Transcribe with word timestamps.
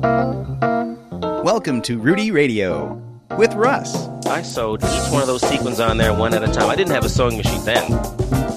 Welcome 0.00 1.82
to 1.82 1.98
Rudy 1.98 2.30
Radio 2.30 3.02
with 3.36 3.52
Russ. 3.54 4.06
I 4.26 4.42
sewed 4.42 4.82
each 4.84 5.10
one 5.10 5.22
of 5.22 5.26
those 5.26 5.42
sequins 5.42 5.80
on 5.80 5.96
there 5.96 6.14
one 6.14 6.34
at 6.34 6.44
a 6.44 6.52
time. 6.52 6.70
I 6.70 6.76
didn't 6.76 6.92
have 6.92 7.04
a 7.04 7.08
sewing 7.08 7.36
machine 7.36 7.64
then. 7.64 7.90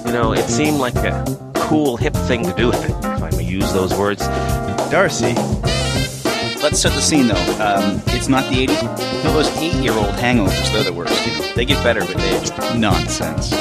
You 0.06 0.12
know, 0.12 0.32
it 0.34 0.48
seemed 0.48 0.78
like 0.78 0.94
a 0.94 1.24
cool, 1.54 1.96
hip 1.96 2.14
thing 2.14 2.44
to 2.44 2.52
do, 2.54 2.68
with 2.68 2.84
it, 2.84 2.90
if 2.90 3.22
I 3.22 3.30
may 3.36 3.44
use 3.44 3.72
those 3.72 3.92
words. 3.94 4.20
Darcy. 4.90 5.34
Let's 6.62 6.78
set 6.80 6.92
the 6.92 7.02
scene 7.02 7.26
though. 7.26 7.34
Um, 7.60 8.00
it's 8.08 8.28
not 8.28 8.48
the 8.48 8.64
80s. 8.66 9.18
You 9.18 9.24
know, 9.24 9.32
those 9.32 9.48
eight 9.58 9.74
year 9.74 9.94
old 9.94 10.14
hangovers, 10.14 10.72
they're 10.72 10.84
the 10.84 10.92
worst. 10.92 11.26
You 11.26 11.32
know, 11.32 11.54
they 11.54 11.64
get 11.64 11.82
better 11.82 12.00
with 12.00 12.20
age. 12.20 12.78
Nonsense. 12.78 13.52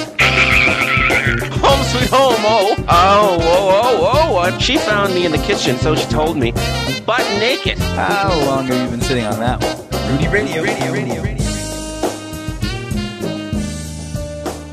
Home 1.21 1.83
sweet 1.85 2.09
home, 2.09 2.33
oh, 2.39 2.75
oh, 2.77 3.37
oh, 3.39 4.09
oh, 4.13 4.51
oh. 4.53 4.57
She 4.57 4.77
found 4.77 5.13
me 5.13 5.23
in 5.25 5.31
the 5.31 5.37
kitchen, 5.37 5.77
so 5.77 5.95
she 5.95 6.05
told 6.07 6.35
me, 6.35 6.51
butt 7.05 7.23
naked. 7.39 7.77
How 7.77 8.29
long 8.47 8.65
have 8.65 8.83
you 8.83 8.89
been 8.89 9.01
sitting 9.01 9.25
on 9.25 9.39
that 9.39 9.61
one? 9.61 10.11
Rudy 10.11 10.27
Radio, 10.27 10.63
Radio, 10.63 10.91
Radio, 10.91 11.21
Radio. 11.21 11.45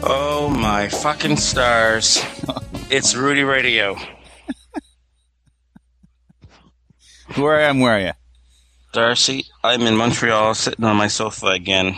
Oh 0.03 0.49
my 0.49 0.89
fucking 0.89 1.37
stars. 1.37 2.25
it's 2.91 3.15
Rudy 3.15 3.43
Radio. 3.45 3.97
Where 7.35 7.61
I 7.61 7.65
am, 7.65 7.81
where 7.81 7.93
are 7.93 8.01
you? 8.01 8.13
Darcy, 8.95 9.45
I'm 9.63 9.83
in 9.83 9.97
Montreal 9.97 10.55
sitting 10.55 10.87
on 10.87 10.97
my 10.97 11.09
sofa 11.09 11.49
again. 11.49 11.95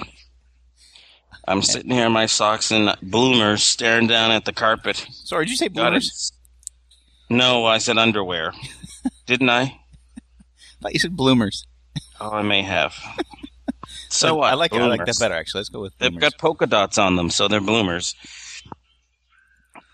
I'm 1.50 1.62
sitting 1.62 1.90
here 1.90 2.06
in 2.06 2.12
my 2.12 2.26
socks 2.26 2.70
and 2.70 2.94
bloomers 3.02 3.62
staring 3.62 4.06
down 4.06 4.30
at 4.30 4.44
the 4.44 4.52
carpet. 4.52 5.04
Sorry, 5.10 5.44
did 5.44 5.50
you 5.50 5.56
say 5.56 5.68
bloomers? 5.68 6.32
No, 7.28 7.64
I 7.66 7.78
said 7.78 7.98
underwear. 7.98 8.52
Didn't 9.26 9.50
I? 9.50 9.62
I 9.62 9.80
thought 10.80 10.92
you 10.92 11.00
said 11.00 11.16
bloomers. 11.16 11.66
Oh, 12.20 12.30
I 12.30 12.42
may 12.42 12.62
have. 12.62 12.94
So 14.12 14.34
what? 14.34 14.50
I 14.50 14.54
like 14.54 14.72
it. 14.74 14.80
I 14.80 14.86
like 14.86 14.98
that 14.98 15.04
Bloomers. 15.04 15.18
better, 15.20 15.34
actually. 15.34 15.60
Let's 15.60 15.68
go 15.68 15.80
with 15.82 15.96
They've 15.98 16.18
got 16.18 16.36
polka 16.36 16.66
dots 16.66 16.98
on 16.98 17.14
them, 17.14 17.30
so 17.30 17.46
they're 17.46 17.60
bloomers. 17.60 18.16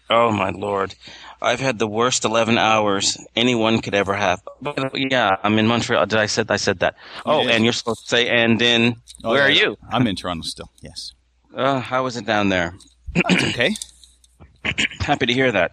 Oh 0.09 0.31
my 0.33 0.48
lord. 0.51 0.95
I've 1.43 1.61
had 1.61 1.79
the 1.79 1.87
worst 1.87 2.25
11 2.25 2.57
hours 2.57 3.19
anyone 3.37 3.81
could 3.83 3.95
ever 3.95 4.15
have. 4.15 4.41
But 4.63 4.91
yeah, 4.95 5.37
I'm 5.43 5.59
in 5.59 5.67
Montreal. 5.67 6.07
Did 6.07 6.19
I 6.19 6.27
said 6.27 6.51
I 6.51 6.57
said 6.57 6.79
that? 6.79 6.95
Oh, 7.27 7.43
did. 7.43 7.51
and 7.53 7.65
you're 7.65 7.75
supposed 7.75 8.05
to 8.05 8.09
say 8.09 8.29
and 8.29 8.61
in 8.63 8.97
Oh, 9.23 9.31
where 9.33 9.51
yeah, 9.51 9.65
are 9.67 9.69
you? 9.70 9.77
I'm 9.91 10.07
in 10.07 10.17
Toronto 10.17 10.43
still. 10.43 10.70
Yes. 10.81 11.13
Uh, 11.57 12.03
was 12.03 12.17
it 12.17 12.27
down 12.27 12.51
there? 12.51 12.75
It's 13.15 13.45
okay. 13.45 13.75
Happy 15.01 15.25
to 15.27 15.33
hear 15.33 15.51
that. 15.51 15.73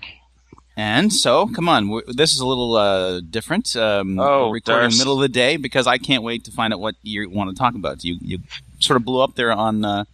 And 0.77 1.11
so, 1.13 1.47
come 1.47 1.67
on. 1.69 2.01
this 2.07 2.33
is 2.33 2.39
a 2.39 2.47
little 2.47 2.75
uh, 2.75 3.19
different. 3.19 3.75
Um, 3.75 4.17
Oh, 4.19 4.47
we're 4.47 4.55
recording 4.55 4.91
in 4.91 4.97
middle 4.97 5.13
of 5.13 5.19
the 5.21 5.27
day 5.29 5.57
because 5.57 5.85
I 5.85 5.97
can't 5.97 6.23
wait 6.23 6.45
to 6.45 6.51
find 6.51 6.73
out 6.73 6.79
what 6.79 6.95
you 7.03 7.29
want 7.29 7.49
to 7.51 7.55
talk 7.55 7.75
about. 7.75 8.03
You 8.03 8.17
you 8.21 8.39
sort 8.79 8.97
of 8.97 9.05
blew 9.05 9.19
up 9.19 9.35
there 9.35 9.51
on 9.51 9.85
uh, 9.85 10.05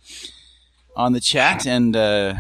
on 0.98 1.14
the 1.14 1.22
chat, 1.22 1.66
and 1.66 1.96
uh, 1.96 2.34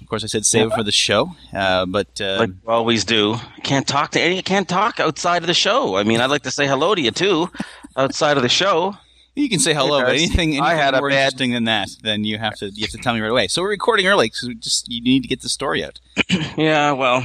of 0.00 0.08
course 0.08 0.24
I 0.24 0.26
said 0.28 0.46
save 0.46 0.68
it 0.68 0.74
for 0.74 0.82
the 0.84 0.92
show. 0.92 1.32
Uh, 1.52 1.84
but 1.86 2.18
uh, 2.20 2.36
Like 2.38 2.50
always 2.66 3.04
do. 3.04 3.36
Can't 3.62 3.86
talk 3.86 4.12
to 4.12 4.20
any. 4.20 4.40
Can't 4.42 4.68
talk 4.68 4.98
outside 5.00 5.42
of 5.42 5.46
the 5.46 5.54
show. 5.54 5.96
I 5.96 6.02
mean, 6.04 6.20
I'd 6.20 6.30
like 6.30 6.44
to 6.44 6.50
say 6.50 6.66
hello 6.66 6.94
to 6.94 7.00
you 7.00 7.10
too, 7.10 7.50
outside 7.96 8.36
of 8.38 8.42
the 8.42 8.48
show. 8.48 8.96
You 9.40 9.48
can 9.48 9.58
say 9.58 9.74
hello. 9.74 10.00
But 10.02 10.10
anything, 10.16 10.50
anything 10.50 10.62
I 10.62 10.74
had 10.74 10.94
a 10.94 10.98
more 11.00 11.10
bad- 11.10 11.16
interesting 11.26 11.52
than 11.52 11.64
that, 11.64 11.88
then 12.02 12.24
you 12.24 12.38
have 12.38 12.54
to 12.56 12.70
you 12.70 12.82
have 12.84 12.90
to 12.92 12.98
tell 12.98 13.14
me 13.14 13.20
right 13.20 13.30
away. 13.30 13.48
So 13.48 13.62
we're 13.62 13.70
recording 13.70 14.06
early 14.06 14.26
because 14.26 14.48
we 14.48 14.54
just 14.54 14.88
you 14.90 15.02
need 15.02 15.22
to 15.22 15.28
get 15.28 15.40
the 15.42 15.48
story 15.48 15.84
out. 15.84 16.00
Yeah, 16.56 16.92
well, 16.92 17.24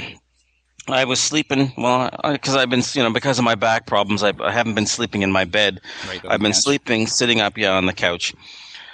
I 0.88 1.06
was 1.06 1.20
sleeping. 1.20 1.74
Well, 1.78 2.10
because 2.24 2.56
I've 2.56 2.70
been, 2.70 2.84
you 2.94 3.04
know, 3.04 3.12
because 3.12 3.38
of 3.40 3.46
my 3.46 3.56
back 3.56 3.86
problems, 3.88 4.24
I, 4.24 4.34
I 4.40 4.52
haven't 4.52 4.76
been 4.76 4.86
sleeping 4.86 5.22
in 5.24 5.32
my 5.32 5.44
bed. 5.46 5.82
Right, 6.08 6.22
I've 6.28 6.40
been 6.40 6.52
couch. 6.54 6.62
sleeping 6.62 7.08
sitting 7.08 7.42
up, 7.42 7.58
yeah, 7.58 7.72
on 7.74 7.86
the 7.86 7.94
couch. 7.94 8.34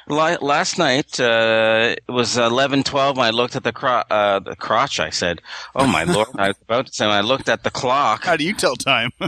Last 0.07 0.77
night 0.77 1.19
uh, 1.19 1.95
it 1.97 2.11
was 2.11 2.35
eleven 2.37 2.83
twelve. 2.83 3.19
I 3.19 3.29
looked 3.29 3.55
at 3.55 3.63
the 3.63 3.71
cro- 3.71 4.03
uh, 4.09 4.39
the 4.39 4.55
crotch. 4.55 4.99
I 4.99 5.09
said, 5.11 5.41
"Oh 5.75 5.85
my 5.85 6.03
lord!" 6.15 6.27
I 6.37 6.47
was 6.49 6.57
about 6.63 6.87
to 6.87 6.93
say. 6.93 7.05
When 7.05 7.15
I 7.15 7.21
looked 7.21 7.47
at 7.47 7.63
the 7.63 7.71
clock. 7.71 8.23
How 8.25 8.35
do 8.35 8.43
you 8.43 8.53
tell 8.53 8.75
time? 8.75 9.11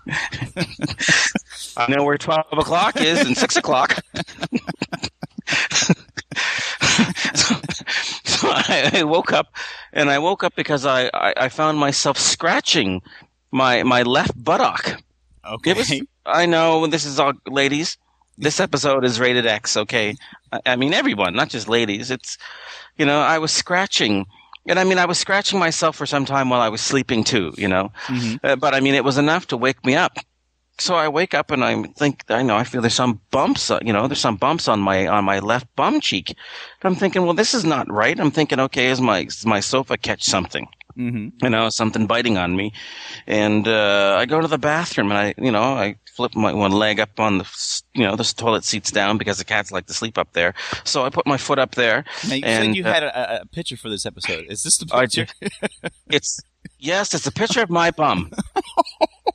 I 1.76 1.90
know 1.90 2.04
where 2.04 2.18
twelve 2.18 2.46
o'clock 2.52 3.00
is 3.00 3.20
and 3.20 3.36
six 3.36 3.56
o'clock. 3.56 3.98
so, 5.74 5.94
so 8.24 8.48
I, 8.50 8.90
I 8.94 9.02
woke 9.04 9.32
up, 9.32 9.54
and 9.92 10.10
I 10.10 10.18
woke 10.18 10.44
up 10.44 10.54
because 10.56 10.86
I, 10.86 11.10
I, 11.14 11.34
I 11.36 11.48
found 11.48 11.78
myself 11.78 12.18
scratching 12.18 13.02
my 13.50 13.82
my 13.82 14.02
left 14.02 14.42
buttock. 14.42 15.00
okay. 15.44 15.74
Was. 15.74 15.92
I 16.26 16.46
know 16.46 16.86
this 16.86 17.04
is 17.04 17.18
all 17.18 17.32
ladies. 17.46 17.96
This 18.38 18.60
episode 18.60 19.04
is 19.04 19.20
rated 19.20 19.46
X. 19.46 19.76
Okay, 19.76 20.16
I, 20.52 20.60
I 20.66 20.76
mean 20.76 20.94
everyone, 20.94 21.34
not 21.34 21.48
just 21.50 21.68
ladies. 21.68 22.10
It's 22.10 22.38
you 22.96 23.06
know 23.06 23.20
I 23.20 23.38
was 23.38 23.52
scratching. 23.52 24.26
And 24.68 24.78
I 24.78 24.84
mean, 24.84 24.98
I 24.98 25.06
was 25.06 25.18
scratching 25.18 25.58
myself 25.58 25.96
for 25.96 26.04
some 26.04 26.26
time 26.26 26.50
while 26.50 26.60
I 26.60 26.68
was 26.68 26.82
sleeping 26.82 27.24
too, 27.24 27.52
you 27.56 27.66
know. 27.66 27.90
Mhm. 28.08 28.38
Uh, 28.44 28.56
but 28.56 28.74
I 28.74 28.80
mean, 28.80 28.94
it 28.94 29.02
was 29.02 29.16
enough 29.16 29.46
to 29.48 29.56
wake 29.56 29.84
me 29.86 29.96
up. 29.96 30.18
So 30.80 30.94
I 30.94 31.08
wake 31.08 31.34
up 31.34 31.50
and 31.50 31.62
I 31.62 31.82
think, 31.82 32.24
I 32.30 32.42
know, 32.42 32.56
I 32.56 32.64
feel 32.64 32.80
there's 32.80 32.94
some 32.94 33.20
bumps, 33.30 33.70
uh, 33.70 33.78
you 33.82 33.92
know, 33.92 34.08
there's 34.08 34.20
some 34.20 34.36
bumps 34.36 34.66
on 34.66 34.80
my 34.80 35.06
on 35.06 35.24
my 35.24 35.38
left 35.38 35.66
bum 35.76 36.00
cheek. 36.00 36.34
I'm 36.82 36.94
thinking, 36.94 37.22
well, 37.22 37.34
this 37.34 37.52
is 37.52 37.64
not 37.64 37.90
right. 37.92 38.18
I'm 38.18 38.30
thinking, 38.30 38.58
okay, 38.60 38.86
is 38.86 39.00
my 39.00 39.20
is 39.20 39.44
my 39.44 39.60
sofa 39.60 39.98
catch 39.98 40.24
something? 40.24 40.66
hmm 40.96 41.28
you 41.42 41.50
know, 41.50 41.68
something 41.70 42.06
biting 42.06 42.36
on 42.36 42.56
me. 42.56 42.72
And 43.26 43.68
uh, 43.68 44.16
I 44.18 44.26
go 44.26 44.40
to 44.40 44.48
the 44.48 44.58
bathroom 44.58 45.10
and 45.12 45.18
I, 45.18 45.34
you 45.38 45.52
know, 45.52 45.62
I 45.62 45.96
flip 46.16 46.34
my 46.34 46.52
one 46.52 46.72
leg 46.72 46.98
up 46.98 47.20
on 47.20 47.38
the, 47.38 47.82
you 47.94 48.06
know, 48.06 48.16
the 48.16 48.24
toilet 48.24 48.64
seats 48.64 48.90
down 48.90 49.18
because 49.18 49.38
the 49.38 49.44
cats 49.44 49.70
like 49.70 49.86
to 49.86 49.94
sleep 49.94 50.18
up 50.18 50.32
there. 50.32 50.54
So 50.84 51.04
I 51.04 51.10
put 51.10 51.26
my 51.26 51.36
foot 51.36 51.58
up 51.58 51.74
there. 51.74 52.04
Now 52.28 52.34
you 52.34 52.44
and 52.44 52.76
you 52.76 52.84
uh, 52.84 52.92
had 52.92 53.02
a, 53.02 53.42
a 53.42 53.46
picture 53.46 53.76
for 53.76 53.88
this 53.88 54.06
episode. 54.06 54.46
Is 54.48 54.62
this 54.62 54.78
the 54.78 54.86
picture? 54.86 55.26
it's 56.10 56.40
yes, 56.78 57.14
it's 57.14 57.26
a 57.26 57.32
picture 57.32 57.62
of 57.62 57.70
my 57.70 57.90
bum. 57.90 58.32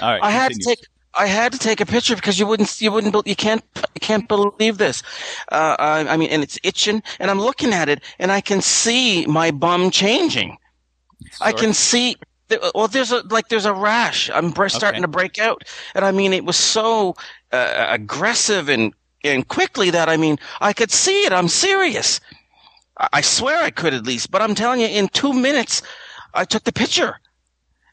All 0.00 0.10
right. 0.12 0.22
I 0.22 0.30
had 0.30 0.52
to 0.52 0.58
take. 0.58 0.80
I 1.18 1.26
had 1.26 1.52
to 1.52 1.58
take 1.58 1.80
a 1.80 1.86
picture 1.86 2.14
because 2.14 2.38
you 2.38 2.46
wouldn't, 2.46 2.78
you 2.78 2.92
wouldn't, 2.92 3.26
you 3.26 3.34
can't, 3.34 3.62
you 3.74 4.00
can't 4.00 4.28
believe 4.28 4.76
this. 4.76 5.02
Uh, 5.50 5.74
I, 5.78 6.06
I 6.06 6.16
mean, 6.18 6.28
and 6.28 6.42
it's 6.42 6.58
itching, 6.62 7.02
and 7.18 7.30
I'm 7.30 7.40
looking 7.40 7.72
at 7.72 7.88
it, 7.88 8.02
and 8.18 8.30
I 8.30 8.42
can 8.42 8.60
see 8.60 9.24
my 9.24 9.50
bum 9.50 9.90
changing. 9.90 10.58
I 11.40 11.52
can 11.52 11.72
see. 11.72 12.16
Well, 12.74 12.88
there's 12.88 13.12
a 13.12 13.22
like 13.28 13.48
there's 13.48 13.64
a 13.64 13.72
rash. 13.72 14.30
I'm 14.30 14.50
starting 14.68 14.98
Okay. 14.98 15.00
to 15.00 15.08
break 15.08 15.38
out, 15.38 15.64
and 15.94 16.04
I 16.04 16.12
mean 16.12 16.32
it 16.32 16.44
was 16.44 16.56
so 16.56 17.16
uh, 17.50 17.86
aggressive 17.88 18.68
and 18.68 18.92
and 19.24 19.46
quickly 19.48 19.90
that 19.90 20.08
I 20.08 20.16
mean 20.16 20.38
I 20.60 20.72
could 20.72 20.90
see 20.90 21.24
it. 21.24 21.32
I'm 21.32 21.48
serious. 21.48 22.20
I, 22.98 23.08
I 23.14 23.20
swear 23.22 23.62
I 23.62 23.70
could 23.70 23.94
at 23.94 24.04
least, 24.06 24.30
but 24.30 24.42
I'm 24.42 24.54
telling 24.54 24.80
you, 24.80 24.86
in 24.86 25.08
two 25.08 25.32
minutes, 25.32 25.82
I 26.34 26.44
took 26.44 26.64
the 26.64 26.72
picture, 26.72 27.18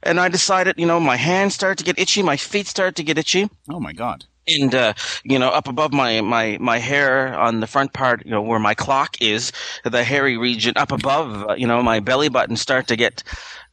and 0.03 0.19
I 0.19 0.29
decided, 0.29 0.75
you 0.77 0.85
know, 0.85 0.99
my 0.99 1.17
hands 1.17 1.53
started 1.55 1.77
to 1.79 1.83
get 1.83 1.99
itchy, 1.99 2.23
my 2.23 2.37
feet 2.37 2.67
started 2.67 2.95
to 2.97 3.03
get 3.03 3.17
itchy. 3.17 3.49
Oh 3.69 3.79
my 3.79 3.93
God. 3.93 4.25
and 4.47 4.75
uh, 4.75 4.93
you 5.23 5.39
know 5.39 5.49
up 5.49 5.67
above 5.69 5.93
my, 5.93 6.19
my 6.21 6.57
my 6.59 6.77
hair 6.77 7.33
on 7.39 7.61
the 7.61 7.67
front 7.67 7.93
part 7.93 8.25
you 8.25 8.31
know 8.31 8.41
where 8.41 8.59
my 8.59 8.73
clock 8.73 9.15
is 9.21 9.53
the 9.85 10.03
hairy 10.03 10.37
region 10.37 10.73
up 10.75 10.91
above 10.91 11.45
uh, 11.49 11.53
you 11.55 11.65
know 11.65 11.81
my 11.81 11.99
belly 12.01 12.27
button 12.27 12.57
start 12.57 12.85
to 12.87 12.97
get 12.97 13.23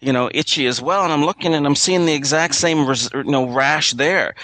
you 0.01 0.13
know 0.13 0.31
itchy 0.33 0.67
as 0.69 0.81
well. 0.81 1.03
And 1.03 1.13
i'm 1.13 1.25
looking 1.25 1.55
and 1.55 1.67
i'm 1.67 1.75
seeing 1.75 2.07
the 2.07 2.15
exact 2.15 2.55
same 2.55 2.87
res- 2.87 3.11
you 3.13 3.25
know 3.25 3.49
rash 3.49 3.93
there 3.95 4.35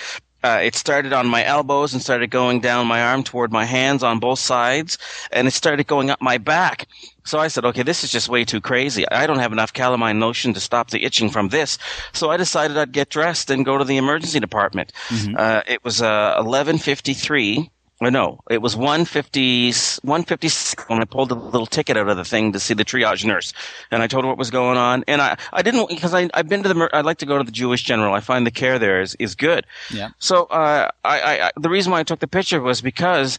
uh, 0.46 0.60
it 0.60 0.74
started 0.74 1.12
on 1.12 1.26
my 1.26 1.44
elbows 1.44 1.92
and 1.92 2.02
started 2.02 2.30
going 2.30 2.60
down 2.60 2.86
my 2.86 3.02
arm 3.02 3.22
toward 3.24 3.50
my 3.52 3.64
hands 3.64 4.02
on 4.02 4.18
both 4.18 4.38
sides 4.38 4.98
and 5.32 5.48
it 5.48 5.52
started 5.52 5.86
going 5.86 6.10
up 6.10 6.20
my 6.20 6.38
back 6.38 6.86
so 7.26 7.40
I 7.40 7.48
said, 7.48 7.64
okay, 7.64 7.82
this 7.82 8.04
is 8.04 8.12
just 8.12 8.28
way 8.28 8.44
too 8.44 8.60
crazy. 8.60 9.04
I 9.10 9.26
don't 9.26 9.40
have 9.40 9.50
enough 9.50 9.72
calamine 9.72 10.20
lotion 10.20 10.54
to 10.54 10.60
stop 10.60 10.90
the 10.90 11.04
itching 11.04 11.28
from 11.28 11.48
this. 11.48 11.76
So 12.12 12.30
I 12.30 12.36
decided 12.36 12.76
I'd 12.78 12.92
get 12.92 13.10
dressed 13.10 13.50
and 13.50 13.64
go 13.64 13.76
to 13.78 13.84
the 13.84 13.96
emergency 13.96 14.38
department. 14.38 14.92
Uh, 15.36 15.62
it 15.66 15.82
was 15.84 16.00
uh, 16.00 16.40
11:53. 16.40 17.68
Or 18.00 18.10
no, 18.10 18.40
it 18.50 18.60
was 18.60 18.76
150, 18.76 19.68
156 19.68 20.88
when 20.88 21.00
I 21.00 21.06
pulled 21.06 21.30
the 21.30 21.34
little 21.34 21.66
ticket 21.66 21.96
out 21.96 22.08
of 22.08 22.18
the 22.18 22.24
thing 22.26 22.52
to 22.52 22.60
see 22.60 22.74
the 22.74 22.84
triage 22.84 23.24
nurse. 23.24 23.54
And 23.90 24.02
I 24.02 24.06
told 24.06 24.24
her 24.24 24.28
what 24.28 24.36
was 24.36 24.50
going 24.50 24.76
on. 24.76 25.02
And 25.08 25.22
I, 25.22 25.38
I 25.52 25.62
didn't, 25.62 25.88
because 25.88 26.12
I, 26.12 26.28
I've 26.34 26.48
been 26.48 26.62
to 26.62 26.68
the, 26.68 26.90
I 26.92 27.00
like 27.00 27.18
to 27.18 27.26
go 27.26 27.38
to 27.38 27.44
the 27.44 27.52
Jewish 27.52 27.82
General. 27.82 28.12
I 28.12 28.20
find 28.20 28.46
the 28.46 28.50
care 28.50 28.78
there 28.78 29.00
is, 29.00 29.14
is 29.18 29.34
good. 29.34 29.66
Yeah. 29.90 30.10
So, 30.18 30.44
uh, 30.44 30.90
I, 31.04 31.20
I, 31.20 31.46
I, 31.46 31.50
the 31.56 31.70
reason 31.70 31.90
why 31.90 32.00
I 32.00 32.02
took 32.02 32.20
the 32.20 32.28
picture 32.28 32.60
was 32.60 32.82
because 32.82 33.38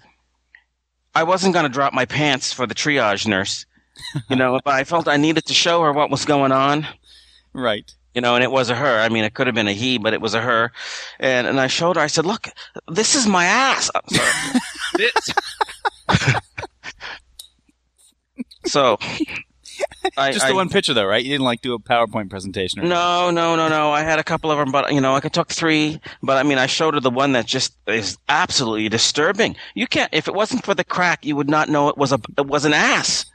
I 1.14 1.24
wasn't 1.24 1.54
going 1.54 1.66
to 1.66 1.72
drop 1.72 1.94
my 1.94 2.06
pants 2.06 2.52
for 2.52 2.66
the 2.66 2.76
triage 2.76 3.28
nurse. 3.28 3.66
You 4.30 4.36
know, 4.36 4.60
but 4.64 4.74
I 4.76 4.84
felt 4.84 5.08
I 5.08 5.18
needed 5.18 5.46
to 5.46 5.54
show 5.56 5.82
her 5.82 5.92
what 5.92 6.12
was 6.12 6.24
going 6.24 6.52
on 6.52 6.88
Right. 7.58 7.92
You 8.14 8.22
know, 8.22 8.36
and 8.36 8.44
it 8.44 8.52
was 8.52 8.70
a 8.70 8.76
her. 8.76 9.00
I 9.00 9.10
mean, 9.10 9.24
it 9.24 9.34
could 9.34 9.48
have 9.48 9.56
been 9.56 9.68
a 9.68 9.74
he, 9.74 9.98
but 9.98 10.14
it 10.14 10.22
was 10.22 10.34
a 10.34 10.42
her. 10.42 10.72
And 11.20 11.48
and 11.48 11.60
I 11.60 11.68
showed 11.68 11.96
her. 11.96 12.02
I 12.02 12.08
said, 12.08 12.26
"Look, 12.26 12.48
this 12.88 13.16
is 13.16 13.28
my 13.28 13.46
ass." 13.46 13.92
I'm 13.94 14.02
sorry. 14.10 14.60
This- 14.96 15.34
so 18.66 18.98
I, 20.18 20.32
Just 20.32 20.46
I, 20.46 20.50
the 20.50 20.56
one 20.56 20.70
picture, 20.70 20.94
though, 20.94 21.06
right? 21.06 21.24
You 21.24 21.32
didn't 21.32 21.46
like 21.46 21.62
do 21.62 21.74
a 21.74 21.80
PowerPoint 21.80 22.30
presentation. 22.30 22.80
Or 22.82 22.84
No, 22.84 23.32
no, 23.32 23.56
no, 23.56 23.68
no. 23.68 23.92
I 23.92 24.02
had 24.02 24.20
a 24.20 24.24
couple 24.24 24.52
of 24.52 24.58
them, 24.58 24.72
but 24.72 24.94
you 24.94 25.02
know, 25.02 25.16
I 25.16 25.20
could 25.20 25.34
took 25.34 25.50
three. 25.50 26.00
But 26.24 26.38
I 26.38 26.44
mean, 26.44 26.58
I 26.58 26.66
showed 26.66 26.94
her 26.94 27.00
the 27.00 27.10
one 27.12 27.34
that 27.34 27.46
just 27.46 27.76
is 27.88 28.18
absolutely 28.30 28.90
disturbing. 28.90 29.56
You 29.76 29.88
can't. 29.88 30.14
If 30.14 30.28
it 30.28 30.34
wasn't 30.34 30.66
for 30.66 30.74
the 30.74 30.84
crack, 30.84 31.26
you 31.26 31.36
would 31.36 31.50
not 31.50 31.70
know 31.70 31.90
it 31.90 31.98
was 31.98 32.12
a 32.12 32.20
it 32.38 32.48
was 32.48 32.66
an 32.66 32.74
ass. 32.74 33.26